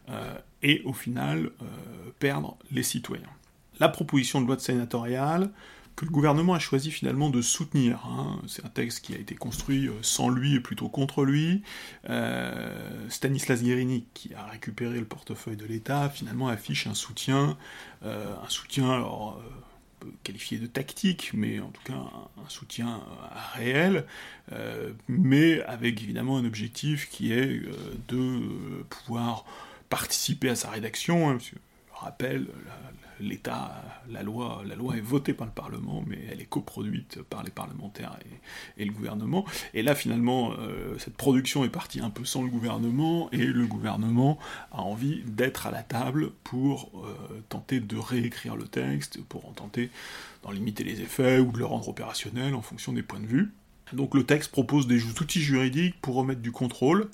euh, 0.08 0.34
et 0.62 0.82
au 0.84 0.92
final 0.92 1.50
euh, 1.60 1.66
perdre 2.18 2.58
les 2.72 2.82
citoyens. 2.82 3.28
La 3.78 3.88
proposition 3.88 4.40
de 4.40 4.46
loi 4.46 4.56
de 4.56 4.60
sénatoriale 4.60 5.50
que 5.94 6.06
le 6.06 6.10
gouvernement 6.10 6.54
a 6.54 6.58
choisi 6.58 6.90
finalement 6.90 7.28
de 7.30 7.42
soutenir. 7.42 8.06
Hein. 8.06 8.40
C'est 8.48 8.64
un 8.64 8.70
texte 8.70 9.04
qui 9.04 9.14
a 9.14 9.18
été 9.18 9.34
construit 9.34 9.90
sans 10.00 10.30
lui 10.30 10.54
et 10.54 10.60
plutôt 10.60 10.88
contre 10.88 11.24
lui. 11.24 11.62
Stanislas 13.12 13.62
Guérini, 13.62 14.04
qui 14.14 14.34
a 14.34 14.44
récupéré 14.46 14.98
le 14.98 15.04
portefeuille 15.04 15.56
de 15.56 15.66
l'État, 15.66 16.08
finalement 16.10 16.48
affiche 16.48 16.86
un 16.86 16.94
soutien, 16.94 17.56
euh, 18.04 18.34
un 18.44 18.48
soutien 18.48 18.90
alors 18.90 19.42
qualifié 20.24 20.58
de 20.58 20.66
tactique, 20.66 21.30
mais 21.32 21.60
en 21.60 21.68
tout 21.68 21.82
cas 21.84 21.94
un, 21.94 22.48
soutien 22.48 23.00
réel, 23.54 24.04
mais 25.06 25.62
avec 25.62 26.02
évidemment 26.02 26.38
un 26.38 26.44
objectif 26.44 27.08
qui 27.08 27.32
est 27.32 27.62
de 28.08 28.82
pouvoir 28.90 29.44
participer 29.88 30.48
à 30.48 30.56
sa 30.56 30.70
rédaction. 30.70 31.30
Hein, 31.30 31.38
rappelle, 32.02 32.46
l'État, 33.20 33.82
la 34.10 34.22
loi, 34.22 34.62
la 34.66 34.74
loi 34.74 34.96
est 34.96 35.00
votée 35.00 35.32
par 35.32 35.46
le 35.46 35.52
Parlement, 35.52 36.04
mais 36.06 36.18
elle 36.30 36.40
est 36.40 36.46
coproduite 36.46 37.22
par 37.22 37.42
les 37.42 37.50
parlementaires 37.50 38.18
et, 38.76 38.84
le 38.84 38.92
gouvernement. 38.92 39.44
Et 39.74 39.82
là, 39.82 39.94
finalement, 39.94 40.52
euh, 40.58 40.98
cette 40.98 41.16
production 41.16 41.64
est 41.64 41.68
partie 41.68 42.00
un 42.00 42.10
peu 42.10 42.24
sans 42.24 42.42
le 42.42 42.48
gouvernement, 42.48 43.30
et 43.32 43.46
le 43.46 43.66
gouvernement 43.66 44.38
a 44.72 44.82
envie 44.82 45.22
d'être 45.24 45.66
à 45.66 45.70
la 45.70 45.82
table 45.82 46.30
pour 46.44 46.90
euh, 46.94 47.40
tenter 47.48 47.80
de 47.80 47.96
réécrire 47.96 48.56
le 48.56 48.66
texte, 48.66 49.22
pour 49.22 49.48
en 49.48 49.52
tenter 49.52 49.90
d'en 50.42 50.50
limiter 50.50 50.84
les 50.84 51.00
effets 51.00 51.38
ou 51.38 51.52
de 51.52 51.58
le 51.58 51.64
rendre 51.64 51.88
opérationnel 51.88 52.54
en 52.54 52.62
fonction 52.62 52.92
des 52.92 53.02
points 53.02 53.20
de 53.20 53.26
vue. 53.26 53.52
Donc 53.92 54.14
le 54.14 54.24
texte 54.24 54.50
propose 54.50 54.86
des 54.86 55.04
outils 55.04 55.42
juridiques 55.42 55.94
pour 56.00 56.14
remettre 56.16 56.40
du 56.40 56.50
contrôle, 56.50 57.08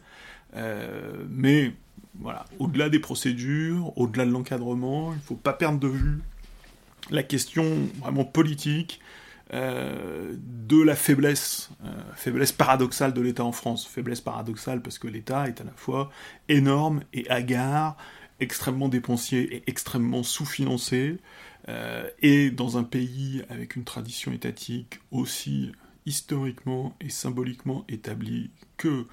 euh, 0.55 1.25
mais 1.29 1.73
voilà, 2.21 2.45
au-delà 2.59 2.89
des 2.89 2.99
procédures, 2.99 3.97
au-delà 3.97 4.25
de 4.27 4.31
l'encadrement, 4.31 5.13
il 5.13 5.17
ne 5.17 5.23
faut 5.23 5.37
pas 5.37 5.53
perdre 5.53 5.79
de 5.79 5.89
vue 5.89 6.19
la 7.11 7.23
question 7.23 7.65
vraiment 8.01 8.25
politique 8.25 9.01
euh, 9.55 10.35
de 10.37 10.83
la 10.83 10.95
faiblesse, 10.95 11.71
euh, 11.85 11.89
faiblesse 12.17 12.53
paradoxale 12.53 13.15
de 13.15 13.21
l'État 13.21 13.45
en 13.45 13.53
France. 13.53 13.87
Faiblesse 13.87 14.21
paradoxale 14.21 14.83
parce 14.83 14.99
que 14.99 15.09
l'État 15.09 15.49
est 15.49 15.61
à 15.61 15.65
la 15.65 15.73
fois 15.73 16.11
énorme 16.49 17.03
et 17.15 17.29
hagard, 17.31 17.97
extrêmement 18.41 18.89
dépensier 18.89 19.57
et 19.57 19.63
extrêmement 19.67 20.23
sous-financé, 20.23 21.17
euh, 21.69 22.09
et 22.21 22.51
dans 22.51 22.77
un 22.79 22.85
pays 22.85 23.43
avec 23.49 23.77
une 23.77 23.85
tradition 23.85 24.33
étatique 24.33 25.01
aussi 25.11 25.73
historiquement 26.09 26.97
et 27.01 27.11
symboliquement 27.11 27.85
établi 27.89 28.51
que 28.77 29.07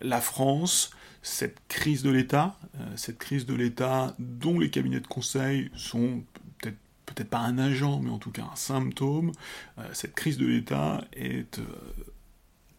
la 0.00 0.20
France, 0.20 0.90
cette 1.22 1.58
crise 1.68 2.02
de 2.02 2.10
l'État, 2.10 2.58
euh, 2.80 2.96
cette 2.96 3.18
crise 3.18 3.46
de 3.46 3.54
l'État 3.54 4.16
dont 4.18 4.58
les 4.58 4.70
cabinets 4.70 5.00
de 5.00 5.06
conseil 5.06 5.70
sont 5.76 6.24
peut-être 6.58 6.78
peut-être 7.06 7.30
pas 7.30 7.38
un 7.38 7.58
agent, 7.58 8.00
mais 8.00 8.10
en 8.10 8.18
tout 8.18 8.30
cas 8.30 8.48
un 8.52 8.56
symptôme, 8.56 9.32
euh, 9.78 9.88
cette 9.92 10.14
crise 10.14 10.38
de 10.38 10.46
l'État 10.46 11.04
est 11.12 11.60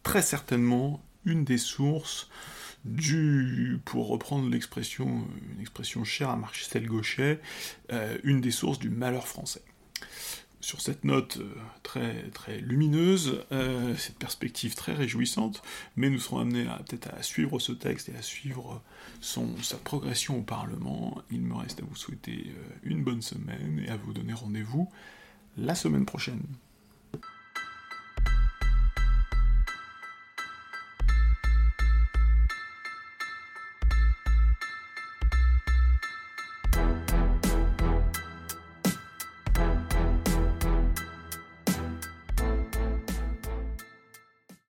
très 0.02 0.22
certainement 0.22 1.02
une 1.24 1.44
des 1.44 1.58
sources 1.58 2.28
du, 2.84 3.78
pour 3.84 4.08
reprendre 4.08 4.48
l'expression, 4.48 5.26
une 5.54 5.60
expression 5.60 6.04
chère 6.04 6.30
à 6.30 6.36
Marcel 6.36 6.86
Gauchet, 6.86 7.40
euh, 7.92 8.16
une 8.24 8.40
des 8.40 8.50
sources 8.50 8.78
du 8.78 8.90
malheur 8.90 9.28
français. 9.28 9.62
Sur 10.60 10.80
cette 10.82 11.04
note 11.04 11.38
euh, 11.38 11.54
très, 11.82 12.28
très 12.30 12.58
lumineuse, 12.58 13.44
euh, 13.50 13.96
cette 13.96 14.18
perspective 14.18 14.74
très 14.74 14.92
réjouissante, 14.92 15.62
mais 15.96 16.10
nous 16.10 16.18
serons 16.18 16.38
amenés 16.38 16.66
peut-être 16.86 17.08
à 17.14 17.22
suivre 17.22 17.58
ce 17.58 17.72
texte 17.72 18.10
et 18.10 18.16
à 18.16 18.22
suivre 18.22 18.82
sa 19.20 19.76
progression 19.78 20.38
au 20.38 20.42
Parlement. 20.42 21.22
Il 21.30 21.42
me 21.42 21.54
reste 21.54 21.80
à 21.80 21.84
vous 21.84 21.96
souhaiter 21.96 22.52
une 22.82 23.02
bonne 23.02 23.22
semaine 23.22 23.82
et 23.86 23.90
à 23.90 23.96
vous 23.96 24.12
donner 24.12 24.34
rendez-vous 24.34 24.90
la 25.56 25.74
semaine 25.74 26.04
prochaine. 26.04 26.42